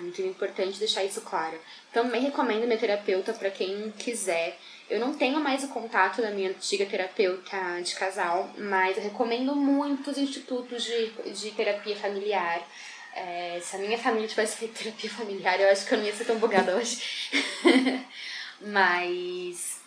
[0.00, 1.58] Muito importante deixar isso claro.
[1.92, 4.58] Também recomendo minha terapeuta para quem quiser.
[4.88, 9.54] Eu não tenho mais o contato da minha antiga terapeuta de casal, mas eu recomendo
[9.54, 12.66] muitos institutos de, de terapia familiar.
[13.14, 16.14] É, se a minha família tivesse feito terapia familiar, eu acho que eu não ia
[16.14, 17.02] ser tão bugada hoje.
[18.60, 19.77] mas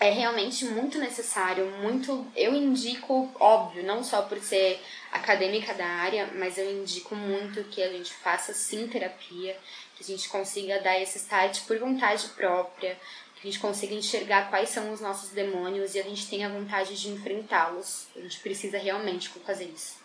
[0.00, 2.26] é realmente muito necessário, muito.
[2.34, 4.80] Eu indico, óbvio, não só por ser
[5.12, 9.54] acadêmica da área, mas eu indico muito que a gente faça sim terapia,
[9.94, 12.98] que a gente consiga dar esse start por vontade própria,
[13.34, 16.98] que a gente consiga enxergar quais são os nossos demônios e a gente tenha vontade
[16.98, 18.06] de enfrentá-los.
[18.16, 19.98] A gente precisa realmente fazer isso.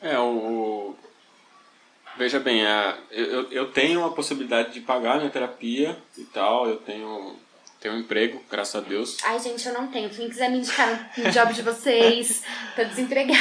[0.00, 0.94] É, o.
[2.16, 6.76] Veja bem, a, eu, eu tenho a possibilidade de pagar minha terapia e tal, eu
[6.76, 7.36] tenho
[7.84, 9.18] tenho um emprego, graças a Deus.
[9.22, 10.08] Ai, gente, eu não tenho.
[10.08, 12.42] Quem quiser me indicar no job de vocês,
[12.74, 13.36] tô desempregada.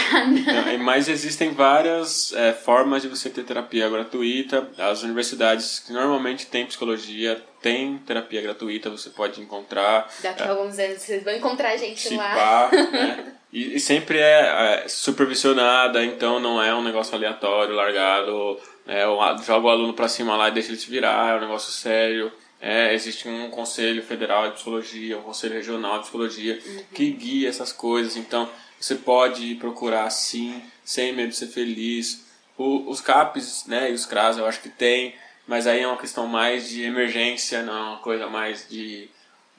[0.83, 4.69] mas existem várias é, formas de você ter terapia gratuita.
[4.77, 10.11] As universidades que normalmente têm psicologia têm terapia gratuita, você pode encontrar.
[10.21, 12.35] Daqui a é, alguns anos vocês vão encontrar a gente lá.
[12.35, 13.33] Pá, né?
[13.53, 18.59] E, e, sempre é, é, supervisionada, então não é um negócio aleatório, largado.
[18.85, 19.05] É,
[19.45, 22.29] joga o aluno pra cima lá e deixa ele se virar, é um negócio sério.
[22.65, 26.83] É, existe um conselho federal de psicologia, um conselho regional de psicologia uhum.
[26.93, 28.15] que guia essas coisas.
[28.15, 28.49] Então,
[28.79, 32.25] você pode procurar sim, sem medo de ser feliz.
[32.57, 35.13] O, os CAPs né, e os CRAS eu acho que tem,
[35.45, 39.09] mas aí é uma questão mais de emergência, não é uma coisa mais de,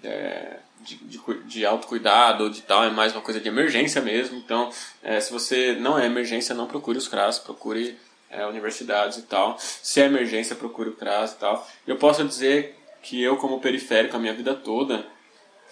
[0.02, 4.38] é, de, de, de autocuidado ou de tal, é mais uma coisa de emergência mesmo.
[4.38, 4.70] Então,
[5.02, 7.98] é, se você não é emergência, não procure os CRAS, procure
[8.30, 9.58] é, universidades e tal.
[9.58, 11.68] Se é emergência, procure o CRAS e tal.
[11.86, 15.06] Eu posso dizer que eu, como periférico, a minha vida toda,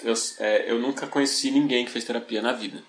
[0.05, 2.83] eu, é, eu nunca conheci ninguém que fez terapia na vida.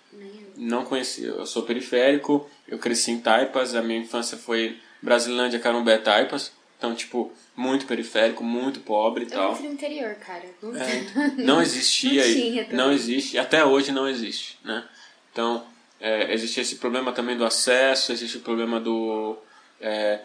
[0.56, 1.24] Não conheci.
[1.24, 6.52] Eu sou periférico, eu cresci em Taipas, a minha infância foi Brasilândia, Carumbé, Taipas.
[6.78, 9.56] Então, tipo, muito periférico, muito pobre e tal.
[9.56, 10.44] Eu no interior, cara.
[10.62, 11.06] Não, é,
[11.38, 12.26] não existia.
[12.26, 13.38] não, tinha, não existe.
[13.38, 14.84] Até hoje não existe, né?
[15.32, 15.66] Então,
[16.00, 19.38] é, existe esse problema também do acesso, existe o problema do...
[19.80, 20.20] É,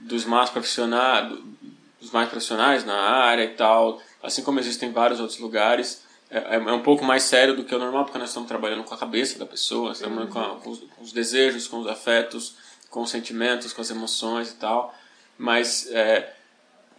[0.00, 1.32] dos más profissionais,
[2.00, 6.04] os mais profissionais na área e tal, assim como existem vários outros lugares.
[6.30, 8.84] É, é, é um pouco mais sério do que o normal, porque nós estamos trabalhando
[8.84, 10.30] com a cabeça da pessoa, estamos uhum.
[10.30, 12.56] com, a, com, os, com, os, desejos, com os afetos,
[12.90, 14.94] com os sentimentos, com as emoções e tal.
[15.38, 16.34] Mas é,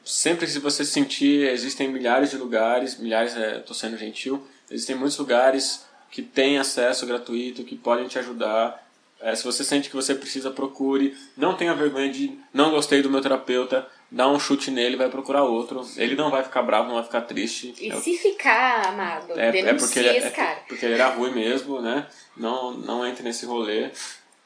[0.04, 5.18] sempre que você sentir, existem milhares de lugares, milhares, estou é, sendo gentil, existem muitos
[5.18, 8.86] lugares que têm acesso gratuito, que podem te ajudar.
[9.20, 11.18] É, se você sente que você precisa, procure.
[11.36, 15.44] Não tenha vergonha de não gostei do meu terapeuta dá um chute nele vai procurar
[15.44, 15.86] outro.
[15.98, 17.74] Ele não vai ficar bravo, não vai ficar triste.
[17.80, 21.34] E é, se ficar, amado, é, é porque ele, é, é, porque ele era ruim
[21.34, 22.08] mesmo, né?
[22.36, 23.90] Não, não entre nesse rolê.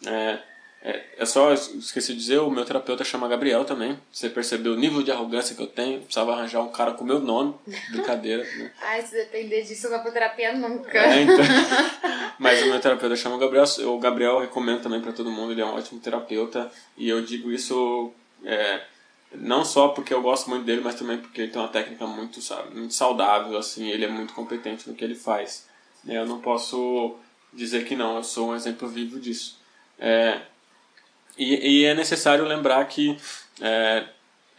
[0.06, 0.40] É,
[0.84, 4.00] é, é, só, esqueci de dizer, o meu terapeuta chama Gabriel também.
[4.12, 6.02] Você percebeu o nível de arrogância que eu tenho?
[6.02, 7.54] Precisava arranjar um cara com o meu nome.
[7.92, 8.44] Brincadeira.
[8.44, 8.72] Né?
[8.82, 10.98] Ai, se depender disso, eu vou terapia nunca.
[10.98, 11.36] É, então.
[12.40, 13.66] Mas o meu terapeuta chama Gabriel.
[13.86, 15.52] O Gabriel eu recomendo também para todo mundo.
[15.52, 16.72] Ele é um ótimo terapeuta.
[16.98, 18.12] E eu digo isso...
[18.44, 18.82] É,
[19.34, 22.40] não só porque eu gosto muito dele, mas também porque ele tem uma técnica muito,
[22.74, 25.68] muito saudável, assim, ele é muito competente no que ele faz.
[26.08, 27.16] É, eu não posso
[27.54, 29.60] dizer que não, eu sou um exemplo vivo disso.
[29.98, 30.42] É,
[31.38, 33.18] e, e, é necessário lembrar que
[33.62, 34.06] é,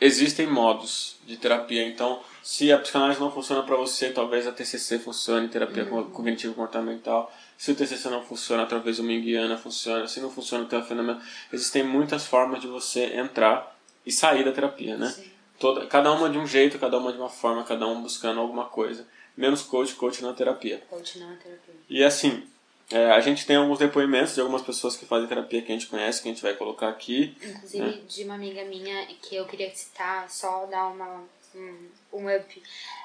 [0.01, 4.99] existem modos de terapia, então se a psicanálise não funciona para você, talvez a TCC
[4.99, 6.11] funcione, terapia uhum.
[6.11, 7.33] cognitivo comportamental.
[7.57, 10.09] Se o TCC não funciona, talvez o Minguiana funcione.
[10.09, 11.21] Se não funciona, o fenômeno.
[11.53, 13.72] Existem muitas formas de você entrar
[14.05, 15.09] e sair da terapia, né?
[15.09, 15.31] Sim.
[15.59, 18.65] Toda, cada uma de um jeito, cada uma de uma forma, cada um buscando alguma
[18.65, 19.07] coisa.
[19.37, 20.83] Menos coach, coach na terapia.
[20.91, 21.75] Coach na terapia.
[21.89, 22.43] E assim,
[22.91, 25.87] é, a gente tem alguns depoimentos de algumas pessoas que fazem terapia que a gente
[25.87, 27.35] conhece, que a gente vai colocar aqui.
[27.43, 28.01] Inclusive né?
[28.07, 31.25] de uma amiga minha que eu queria citar, só dar uma,
[31.55, 32.63] um, um up.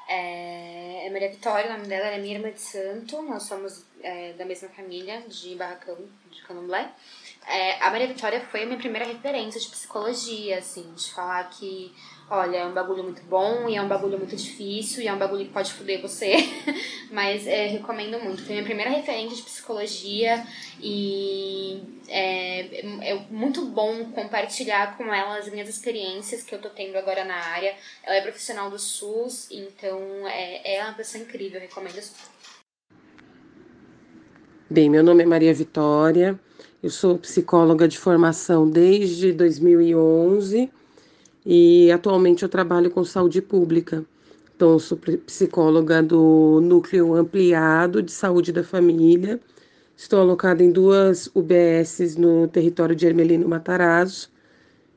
[0.09, 4.33] É, é Maria Vitória, o nome dela é minha irmã de santo, nós somos é,
[4.33, 5.97] da mesma família, de Barracão,
[6.31, 6.91] de Candomblé.
[7.47, 11.93] É, a Maria Vitória foi a minha primeira referência de psicologia, assim, de falar que
[12.29, 15.17] olha, é um bagulho muito bom e é um bagulho muito difícil e é um
[15.17, 16.35] bagulho que pode foder você,
[17.09, 18.43] mas é, recomendo muito.
[18.43, 20.45] Foi minha primeira referência de psicologia
[20.81, 22.81] e é,
[23.11, 27.35] é muito bom compartilhar com ela as minhas experiências que eu tô tendo agora na
[27.35, 27.73] área.
[28.03, 31.97] Ela é profissional do SUS, então é, é uma pessoa incrível, recomendo.
[34.69, 36.37] Bem, meu nome é Maria Vitória,
[36.81, 40.69] eu sou psicóloga de formação desde 2011
[41.45, 44.05] e atualmente eu trabalho com saúde pública.
[44.55, 49.39] Então, sou psicóloga do Núcleo Ampliado de Saúde da Família.
[49.95, 54.29] Estou alocada em duas UBSs no território de Ermelino Matarazzo,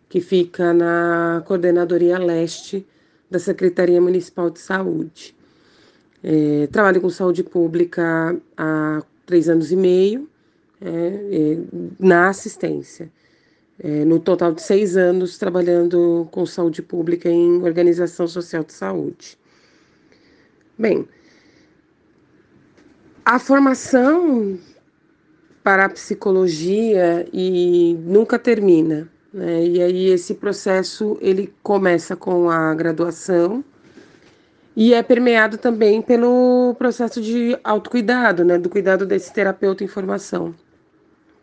[0.08, 2.86] que fica na Coordenadoria Leste
[3.30, 5.34] da Secretaria Municipal de Saúde.
[6.22, 10.28] É, trabalho com saúde pública há três anos e meio,
[10.80, 11.58] é, é,
[11.98, 13.10] na assistência
[13.82, 19.38] é, no total de seis anos trabalhando com saúde pública em organização social de saúde.
[20.78, 21.08] Bem,
[23.24, 24.58] a formação
[25.62, 29.64] para a psicologia e nunca termina, né?
[29.64, 33.64] E aí esse processo ele começa com a graduação
[34.74, 38.58] e é permeado também pelo processo de autocuidado, né?
[38.58, 40.54] Do cuidado desse terapeuta em formação.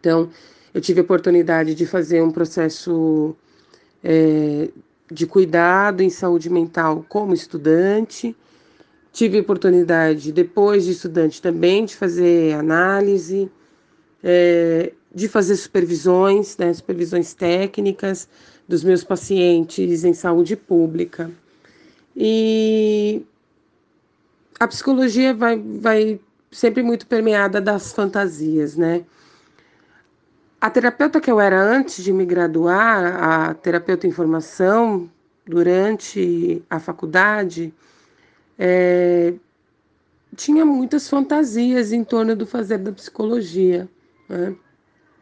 [0.08, 0.30] Então,
[0.74, 3.36] eu tive a oportunidade de fazer um processo
[4.02, 4.70] é,
[5.12, 8.34] de cuidado em saúde mental como estudante.
[9.12, 13.52] Tive a oportunidade, depois de estudante, também de fazer análise,
[14.24, 18.30] é, de fazer supervisões, né, supervisões técnicas
[18.66, 21.30] dos meus pacientes em saúde pública.
[22.16, 23.26] E
[24.58, 26.18] a psicologia vai, vai
[26.50, 29.04] sempre muito permeada das fantasias, né?
[30.68, 35.10] A terapeuta que eu era antes de me graduar, a terapeuta em formação,
[35.46, 37.74] durante a faculdade,
[38.60, 39.34] é,
[40.36, 43.88] tinha muitas fantasias em torno do fazer da psicologia.
[44.28, 44.58] Né?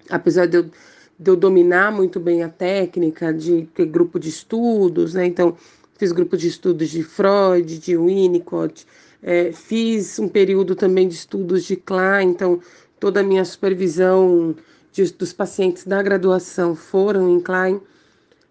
[0.10, 5.14] Apesar de eu, de eu dominar muito bem a técnica, de ter grupo de estudos,
[5.14, 5.28] né?
[5.28, 5.56] então
[5.94, 8.88] fiz grupo de estudos de Freud, de Winnicott,
[9.22, 12.60] é, fiz um período também de estudos de Klein, então
[13.00, 14.56] toda a minha supervisão
[14.96, 17.82] de, dos pacientes da graduação foram em Klein.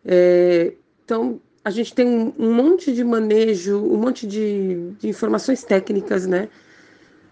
[0.05, 5.65] É, então, a gente tem um, um, monte de manejo, um monte de, de informações
[5.65, 6.49] técnicas, né?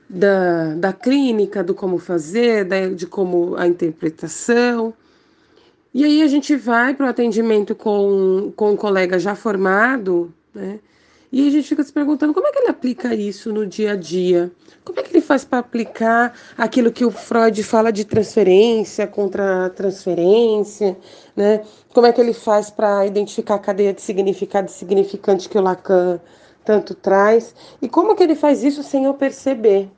[0.08, 4.94] Da, da clínica, do como fazer, da, de como a interpretação.
[5.92, 10.80] E aí a gente vai para o atendimento com, com um colega já formado, né?
[11.32, 13.96] E a gente fica se perguntando como é que ele aplica isso no dia a
[13.96, 14.52] dia?
[14.84, 19.70] Como é que ele faz para aplicar aquilo que o Freud fala de transferência contra
[19.70, 20.94] transferência,
[21.34, 21.62] né?
[21.94, 25.62] Como é que ele faz para identificar a cadeia de significado e significante que o
[25.62, 26.20] Lacan
[26.66, 27.54] tanto traz?
[27.80, 29.88] E como que ele faz isso sem eu perceber,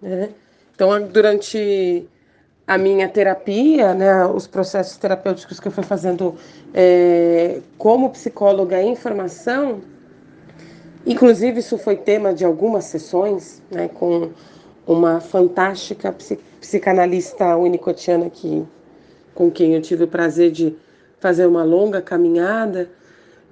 [0.00, 0.28] né?
[0.76, 2.08] Então, durante
[2.66, 6.36] a minha terapia, né, os processos terapêuticos que eu fui fazendo
[6.72, 9.82] é, como psicóloga em formação,
[11.06, 14.30] Inclusive, isso foi tema de algumas sessões, né, com
[14.86, 16.14] uma fantástica
[16.60, 18.64] psicanalista unicotiana que,
[19.34, 20.74] com quem eu tive o prazer de
[21.20, 22.90] fazer uma longa caminhada.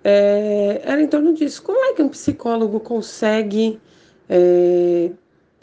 [0.05, 1.62] É, era em torno disso.
[1.62, 3.78] Como é que um psicólogo consegue,
[4.28, 5.11] é,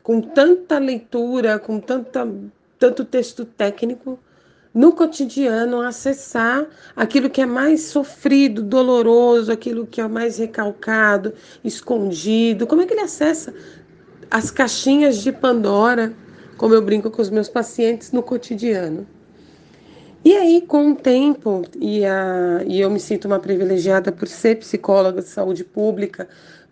[0.03, 2.27] com tanta leitura, com tanta,
[2.77, 4.19] tanto texto técnico,
[4.79, 6.65] no cotidiano acessar
[6.95, 12.65] aquilo que é mais sofrido, doloroso, aquilo que é mais recalcado, escondido.
[12.65, 13.53] Como é que ele acessa
[14.31, 16.13] as caixinhas de Pandora,
[16.55, 19.05] como eu brinco com os meus pacientes no cotidiano?
[20.23, 24.59] E aí, com o tempo, e, a, e eu me sinto uma privilegiada por ser
[24.59, 26.25] psicóloga de saúde pública,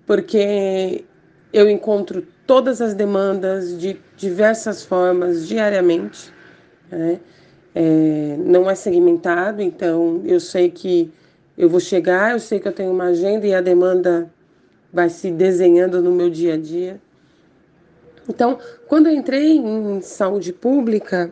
[0.05, 1.03] porque
[1.51, 6.31] eu encontro todas as demandas de diversas formas diariamente.
[6.89, 7.19] Né?
[7.79, 11.11] É, não é segmentado, então eu sei que
[11.55, 14.27] eu vou chegar, eu sei que eu tenho uma agenda e a demanda
[14.91, 16.99] vai se desenhando no meu dia a dia.
[18.27, 18.57] Então,
[18.87, 21.31] quando eu entrei em saúde pública,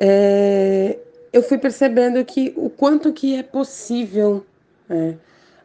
[0.00, 0.98] é,
[1.32, 4.44] eu fui percebendo que o quanto que é possível
[4.88, 5.14] é,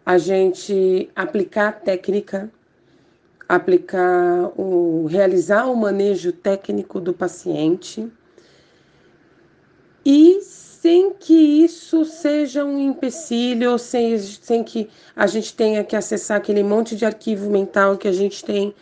[0.05, 2.47] a gente aplicar a técnica,
[3.49, 8.07] aplicar o realizar o manejo técnico do paciente
[10.05, 16.37] e sem que isso seja um empecilho, sem, sem que a gente tenha que acessar
[16.37, 18.73] aquele monte de arquivo mental que a gente tem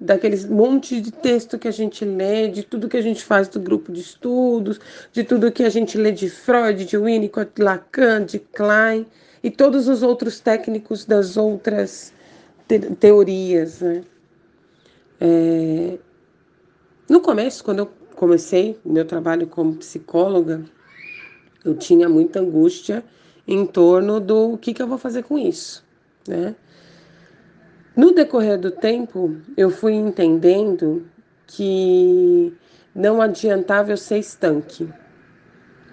[0.00, 3.60] daqueles monte de texto que a gente lê, de tudo que a gente faz do
[3.60, 4.80] grupo de estudos,
[5.12, 9.06] de tudo que a gente lê de Freud, de Winnicott, de Lacan, de Klein
[9.40, 12.12] e todos os outros técnicos das outras
[12.66, 13.80] te teorias.
[13.80, 14.02] Né?
[15.20, 15.98] É...
[17.08, 20.62] No começo, quando eu comecei meu trabalho como psicóloga,
[21.64, 23.02] eu tinha muita angústia
[23.48, 25.84] em torno do que, que eu vou fazer com isso,
[26.28, 26.54] né?
[27.96, 31.04] No decorrer do tempo, eu fui entendendo
[31.48, 32.54] que
[32.94, 34.88] não adiantava eu ser estanque.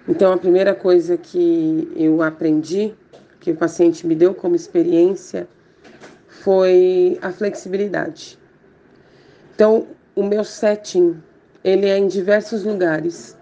[0.07, 2.93] Então, a primeira coisa que eu aprendi,
[3.39, 5.47] que o paciente me deu como experiência,
[6.27, 8.37] foi a flexibilidade.
[9.55, 11.23] Então, o meu setting,
[11.63, 13.37] ele é em diversos lugares.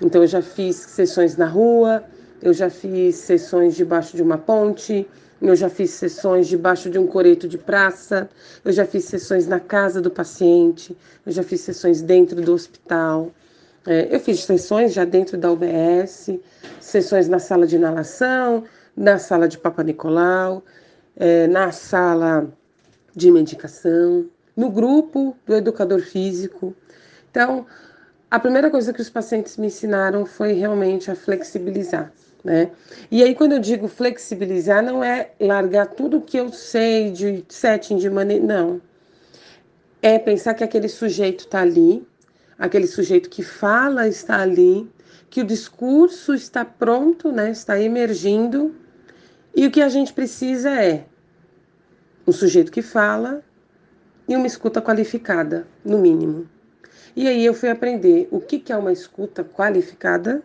[0.00, 2.04] Então, eu já fiz sessões na rua,
[2.42, 5.08] eu já fiz sessões debaixo de uma ponte,
[5.40, 8.28] eu já fiz sessões debaixo de um coreto de praça,
[8.64, 13.32] eu já fiz sessões na casa do paciente, eu já fiz sessões dentro do hospital.
[13.84, 16.30] É, eu fiz sessões já dentro da UBS,
[16.80, 18.64] sessões na sala de inalação,
[18.96, 20.62] na sala de Papa Nicolau,
[21.16, 22.48] é, na sala
[23.14, 24.26] de medicação,
[24.56, 26.74] no grupo do educador físico.
[27.32, 27.66] Então,
[28.30, 32.12] a primeira coisa que os pacientes me ensinaram foi realmente a flexibilizar
[32.44, 32.70] né?
[33.10, 37.96] E aí, quando eu digo flexibilizar, não é largar tudo que eu sei de setting,
[37.96, 38.44] de maneira.
[38.44, 38.80] Não.
[40.00, 42.06] É pensar que aquele sujeito está ali,
[42.58, 44.90] aquele sujeito que fala está ali,
[45.30, 47.50] que o discurso está pronto, né?
[47.50, 48.74] está emergindo,
[49.54, 51.04] e o que a gente precisa é
[52.26, 53.42] um sujeito que fala
[54.28, 56.48] e uma escuta qualificada, no mínimo.
[57.14, 60.42] E aí eu fui aprender o que, que é uma escuta qualificada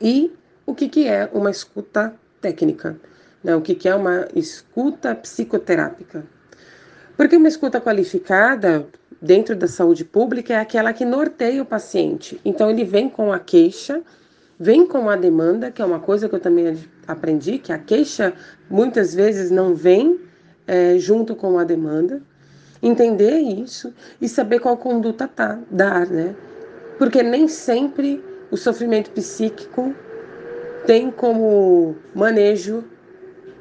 [0.00, 0.32] e
[0.66, 2.98] o que, que é uma escuta técnica,
[3.42, 3.56] né?
[3.56, 6.24] o que, que é uma escuta psicoterápica.
[7.16, 8.86] Porque uma escuta qualificada
[9.20, 12.40] dentro da saúde pública é aquela que norteia o paciente.
[12.44, 14.02] Então ele vem com a queixa,
[14.58, 18.32] vem com a demanda, que é uma coisa que eu também aprendi, que a queixa
[18.70, 20.20] muitas vezes não vem
[20.66, 22.22] é, junto com a demanda.
[22.82, 26.34] Entender isso e saber qual conduta tá, dar, né?
[26.98, 29.94] Porque nem sempre o sofrimento psíquico
[30.86, 32.84] tem como manejo,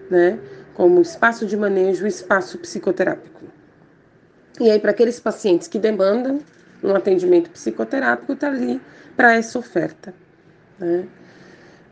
[0.09, 0.39] né,
[0.74, 3.45] como espaço de manejo, espaço psicoterápico.
[4.59, 6.39] E aí, para aqueles pacientes que demandam
[6.84, 8.82] um atendimento psicoterápico, está ali
[9.15, 10.13] para essa oferta.
[10.80, 11.05] Né?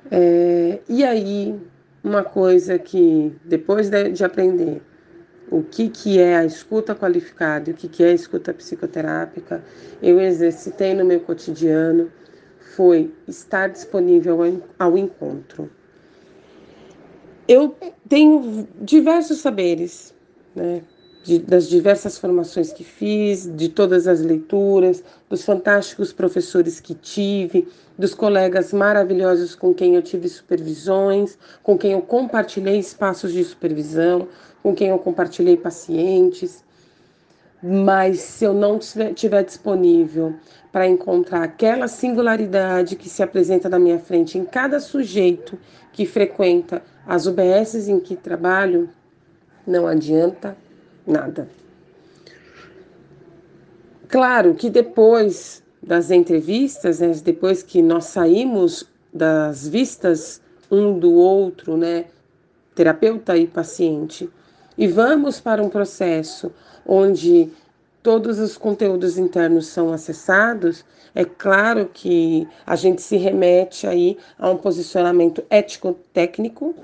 [0.10, 1.60] É, e aí,
[2.04, 4.82] uma coisa que, depois de, de, aprender
[5.50, 9.64] o que, que é a escuta qualificada e o que, que é a escuta psicoterápica,
[10.02, 12.12] eu exercitei no meu cotidiano
[12.76, 14.40] foi estar disponível
[14.78, 15.70] ao encontro.
[17.48, 17.76] Eu
[18.08, 20.14] tenho diversos saberes,
[20.56, 20.84] né?
[21.24, 27.68] De, das diversas formações que fiz, de todas as leituras, dos fantásticos professores que tive,
[27.98, 34.28] dos colegas maravilhosos com quem eu tive supervisões, com quem eu compartilhei espaços de supervisão,
[34.62, 36.64] com quem eu compartilhei pacientes.
[37.62, 40.36] Mas se eu não estiver disponível
[40.72, 45.58] para encontrar aquela singularidade que se apresenta na minha frente em cada sujeito
[45.92, 48.90] que frequenta as UBSs em que trabalho,
[49.66, 50.56] não adianta
[51.06, 51.50] nada.
[54.08, 61.76] Claro que depois das entrevistas, né, depois que nós saímos das vistas um do outro,
[61.76, 62.06] né,
[62.76, 64.30] terapeuta e paciente,
[64.78, 66.52] e vamos para um processo
[66.86, 67.52] onde
[68.04, 74.50] todos os conteúdos internos são acessados, é claro que a gente se remete aí a
[74.50, 76.76] um posicionamento ético-técnico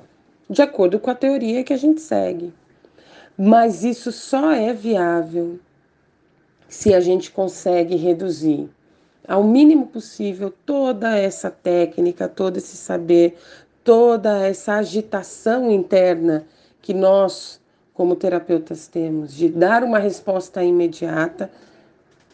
[0.50, 2.54] de acordo com a teoria que a gente segue.
[3.38, 5.60] Mas isso só é viável
[6.68, 8.70] se a gente consegue reduzir
[9.28, 13.38] ao mínimo possível toda essa técnica, todo esse saber,
[13.84, 16.46] toda essa agitação interna
[16.82, 17.62] que nós,
[17.94, 21.52] como terapeutas, temos de dar uma resposta imediata,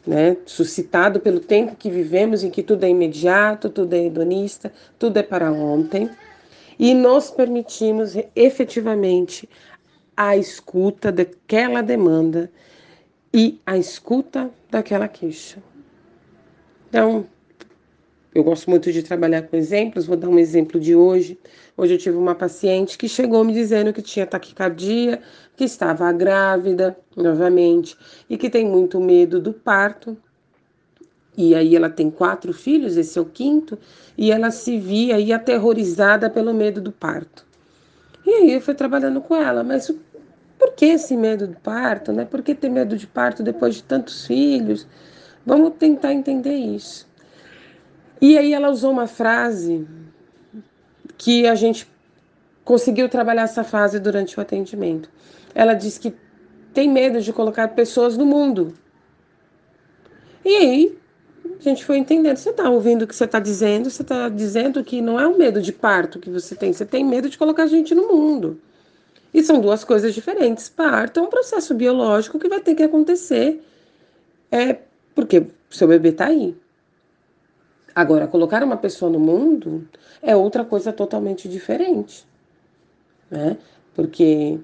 [0.07, 5.17] né, suscitado pelo tempo que vivemos, em que tudo é imediato, tudo é hedonista, tudo
[5.17, 6.09] é para ontem,
[6.79, 9.49] e nos permitimos efetivamente
[10.15, 12.49] a escuta daquela demanda
[13.33, 15.61] e a escuta daquela queixa.
[16.89, 17.25] Então,
[18.33, 21.39] eu gosto muito de trabalhar com exemplos, vou dar um exemplo de hoje.
[21.75, 25.21] Hoje eu tive uma paciente que chegou me dizendo que tinha taquicardia,
[25.57, 27.97] que estava grávida novamente
[28.29, 30.15] e que tem muito medo do parto.
[31.35, 33.79] E aí ela tem quatro filhos, esse é o quinto,
[34.17, 37.45] e ela se via aí aterrorizada pelo medo do parto.
[38.25, 39.89] E aí eu fui trabalhando com ela, mas
[40.59, 42.25] por que esse medo do parto, né?
[42.25, 44.85] Por que ter medo de parto depois de tantos filhos?
[45.45, 47.08] Vamos tentar entender isso.
[48.21, 49.87] E aí ela usou uma frase
[51.17, 51.87] que a gente
[52.63, 55.09] conseguiu trabalhar essa fase durante o atendimento.
[55.55, 56.13] Ela disse que
[56.73, 58.73] tem medo de colocar pessoas no mundo.
[60.45, 60.97] E aí
[61.59, 62.37] a gente foi entendendo.
[62.37, 65.37] Você está ouvindo o que você está dizendo, você está dizendo que não é o
[65.37, 68.59] medo de parto que você tem, você tem medo de colocar gente no mundo.
[69.33, 70.69] E são duas coisas diferentes.
[70.69, 73.61] Parto é um processo biológico que vai ter que acontecer.
[74.51, 74.77] É
[75.13, 76.55] porque seu bebê está aí.
[77.95, 79.87] Agora, colocar uma pessoa no mundo
[80.21, 82.25] é outra coisa totalmente diferente,
[83.29, 83.57] né?
[83.95, 84.59] Porque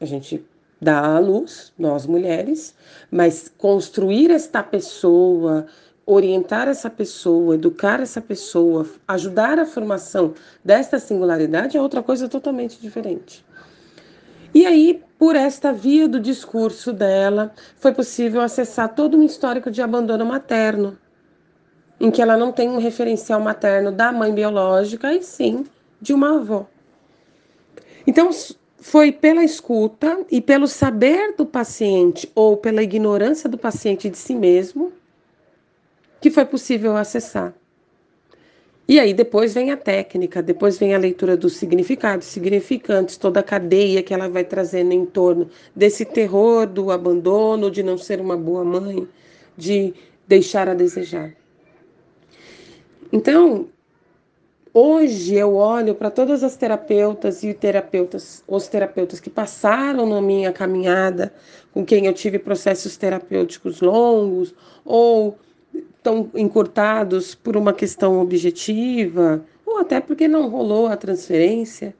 [0.00, 0.44] a gente
[0.80, 2.74] dá à luz, nós mulheres,
[3.10, 5.66] mas construir esta pessoa,
[6.04, 12.80] orientar essa pessoa, educar essa pessoa, ajudar a formação desta singularidade é outra coisa totalmente
[12.80, 13.44] diferente.
[14.54, 19.80] E aí, por esta via do discurso dela, foi possível acessar todo um histórico de
[19.80, 20.98] abandono materno,
[22.02, 25.64] em que ela não tem um referencial materno da mãe biológica, e sim
[26.00, 26.66] de uma avó.
[28.04, 28.30] Então,
[28.76, 34.34] foi pela escuta e pelo saber do paciente ou pela ignorância do paciente de si
[34.34, 34.92] mesmo
[36.20, 37.54] que foi possível acessar.
[38.88, 43.44] E aí depois vem a técnica, depois vem a leitura dos significados, significantes, toda a
[43.44, 48.36] cadeia que ela vai trazendo em torno desse terror do abandono, de não ser uma
[48.36, 49.06] boa mãe,
[49.56, 49.94] de
[50.26, 51.32] deixar a desejar.
[53.12, 53.66] Então,
[54.72, 60.50] hoje eu olho para todas as terapeutas e terapeutas, os terapeutas que passaram na minha
[60.50, 61.30] caminhada,
[61.74, 65.36] com quem eu tive processos terapêuticos longos ou
[66.02, 71.94] tão encurtados por uma questão objetiva, ou até porque não rolou a transferência.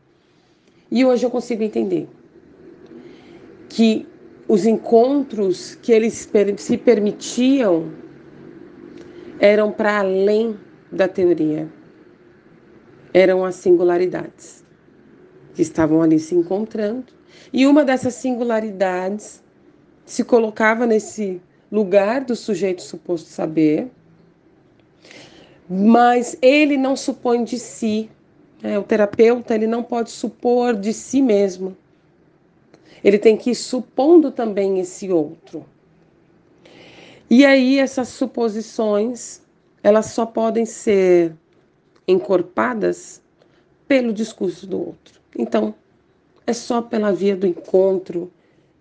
[0.90, 2.08] E hoje eu consigo entender
[3.68, 4.06] que
[4.48, 7.90] os encontros que eles se permitiam
[9.38, 10.56] eram para além
[10.93, 11.68] da teoria.
[13.14, 14.62] Eram as singularidades
[15.55, 17.07] que estavam ali se encontrando.
[17.53, 19.43] E uma dessas singularidades
[20.05, 21.40] se colocava nesse
[21.70, 23.90] lugar do sujeito suposto saber,
[25.68, 28.11] mas ele não supõe de si.
[28.62, 28.78] Né?
[28.78, 31.76] O terapeuta ele não pode supor de si mesmo.
[33.03, 35.64] Ele tem que ir supondo também esse outro.
[37.28, 39.41] E aí essas suposições
[39.83, 41.35] elas só podem ser
[42.07, 43.20] encorpadas
[43.87, 45.20] pelo discurso do outro.
[45.37, 45.74] Então,
[46.47, 48.33] é só pela via do encontro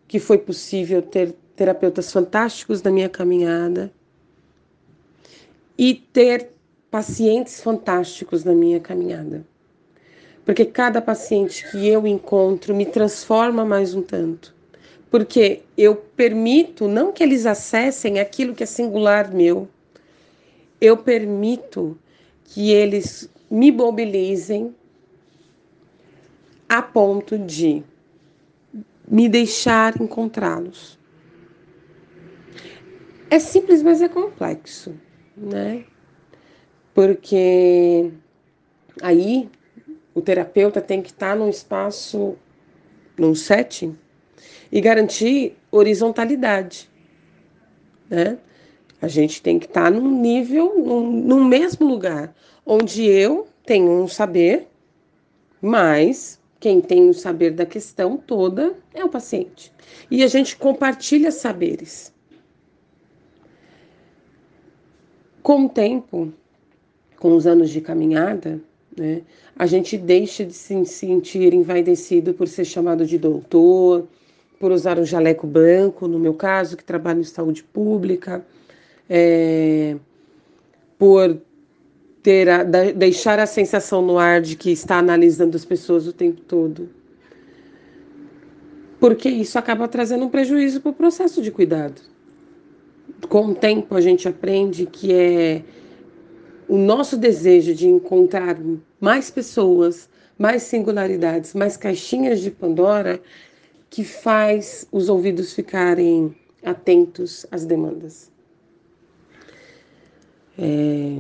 [0.08, 3.92] que foi possível ter terapeutas fantásticos na minha caminhada
[5.78, 6.50] e ter
[6.90, 9.46] pacientes fantásticos na minha caminhada.
[10.46, 14.54] Porque cada paciente que eu encontro me transforma mais um tanto.
[15.10, 19.68] Porque eu permito não que eles acessem aquilo que é singular meu,
[20.82, 21.98] eu permito
[22.44, 24.76] que eles me mobilizem
[26.68, 27.84] a ponto de
[29.08, 30.98] me deixar encontrá-los.
[33.30, 34.94] É simples, mas é complexo,
[35.38, 35.86] né?
[36.94, 38.12] Porque
[39.02, 39.50] aí
[40.14, 42.36] o terapeuta tem que estar num espaço,
[43.18, 43.98] num setting,
[44.72, 46.90] e garantir horizontalidade,
[48.10, 48.38] né?
[49.02, 52.34] A gente tem que estar tá num nível, num, num mesmo lugar,
[52.66, 54.68] onde eu tenho um saber,
[55.62, 59.74] mas quem tem o saber da questão toda é o paciente.
[60.10, 62.14] E a gente compartilha saberes.
[65.42, 66.32] Com o tempo,
[67.18, 68.62] com os anos de caminhada,
[68.96, 69.24] né,
[69.56, 74.08] a gente deixa de se sentir envaidecido por ser chamado de doutor,
[74.60, 78.46] por usar um jaleco branco, no meu caso, que trabalho em saúde pública,
[79.14, 79.98] é,
[80.98, 81.38] por
[82.24, 86.40] ter a, deixar a sensação no ar de que está analisando as pessoas o tempo
[86.40, 86.90] todo.
[89.02, 92.02] Porque isso acaba trazendo um prejuízo para o processo de cuidado.
[93.28, 95.62] Com o tempo a gente aprende que é
[96.70, 98.58] o nosso desejo de encontrar
[99.02, 100.08] mais pessoas,
[100.40, 103.20] mais singularidades, mais caixinhas de Pandora
[103.90, 106.34] que faz os ouvidos ficarem
[106.64, 108.31] atentos às demandas.
[110.58, 111.18] É,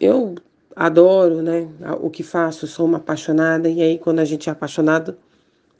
[0.00, 0.34] eu
[0.74, 1.68] adoro né,
[2.00, 5.16] o que faço, sou uma apaixonada, e aí quando a gente é apaixonado,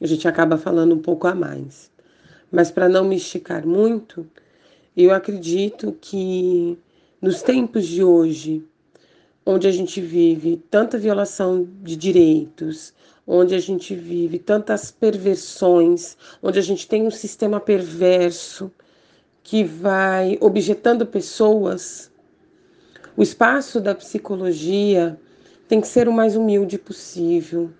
[0.00, 1.90] a gente acaba falando um pouco a mais.
[2.50, 4.26] Mas para não me esticar muito,
[4.96, 6.78] eu acredito que
[7.20, 8.64] nos tempos de hoje,
[9.44, 12.92] onde a gente vive tanta violação de direitos,
[13.26, 18.72] onde a gente vive tantas perversões, onde a gente tem um sistema perverso
[19.42, 22.09] que vai objetando pessoas,
[23.20, 25.20] o espaço da psicologia
[25.68, 27.70] tem que ser o mais humilde possível,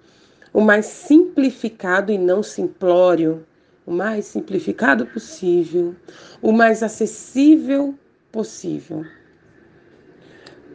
[0.53, 3.47] o mais simplificado e não simplório,
[3.87, 5.97] o mais simplificado possível,
[6.43, 7.95] o mais acessível
[8.31, 9.03] possível.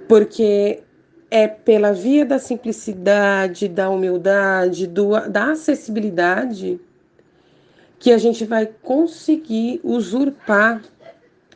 [0.08, 0.82] Porque
[1.30, 6.82] é pela via da simplicidade, da humildade, do, da acessibilidade
[8.00, 10.82] que a gente vai conseguir usurpar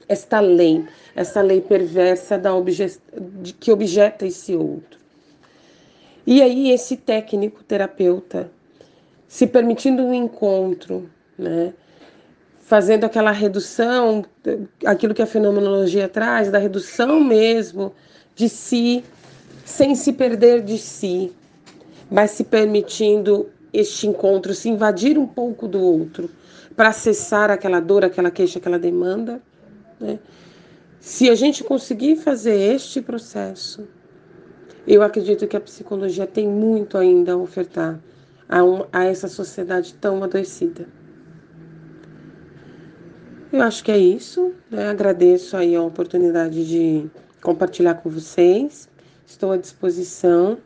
[0.09, 0.83] esta lei,
[1.15, 2.97] essa lei perversa da obje
[3.59, 4.99] que objeta esse outro.
[6.25, 8.51] E aí esse técnico terapeuta
[9.27, 11.07] se permitindo um encontro,
[11.37, 11.71] né,
[12.59, 14.25] fazendo aquela redução,
[14.83, 17.93] aquilo que a fenomenologia traz, da redução mesmo
[18.35, 19.03] de si,
[19.63, 21.31] sem se perder de si,
[22.09, 26.29] mas se permitindo este encontro, se invadir um pouco do outro,
[26.75, 29.39] para acessar aquela dor, aquela queixa, aquela demanda
[29.99, 30.19] né?
[30.99, 33.87] Se a gente conseguir fazer este processo,
[34.85, 37.99] eu acredito que a psicologia tem muito ainda a ofertar
[38.47, 40.87] a, um, a essa sociedade tão adoecida.
[43.51, 44.53] Eu acho que é isso.
[44.69, 44.89] Né?
[44.89, 47.09] Agradeço aí a oportunidade de
[47.41, 48.89] compartilhar com vocês.
[49.25, 50.57] Estou à disposição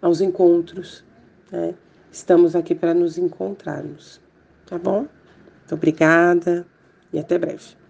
[0.00, 1.04] aos encontros.
[1.50, 1.74] Né?
[2.10, 4.20] Estamos aqui para nos encontrarmos.
[4.66, 5.00] Tá bom?
[5.00, 6.66] Muito obrigada
[7.12, 7.81] e até breve.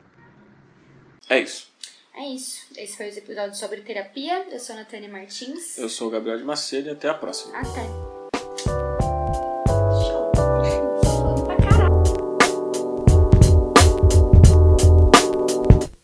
[1.33, 1.67] É isso.
[2.15, 2.67] É isso.
[2.77, 4.47] Esse foi o episódio sobre terapia.
[4.51, 5.79] Eu sou a Natânia Martins.
[5.79, 7.57] Eu sou o Gabriel de Macedo e até a próxima.
[7.57, 8.12] Até.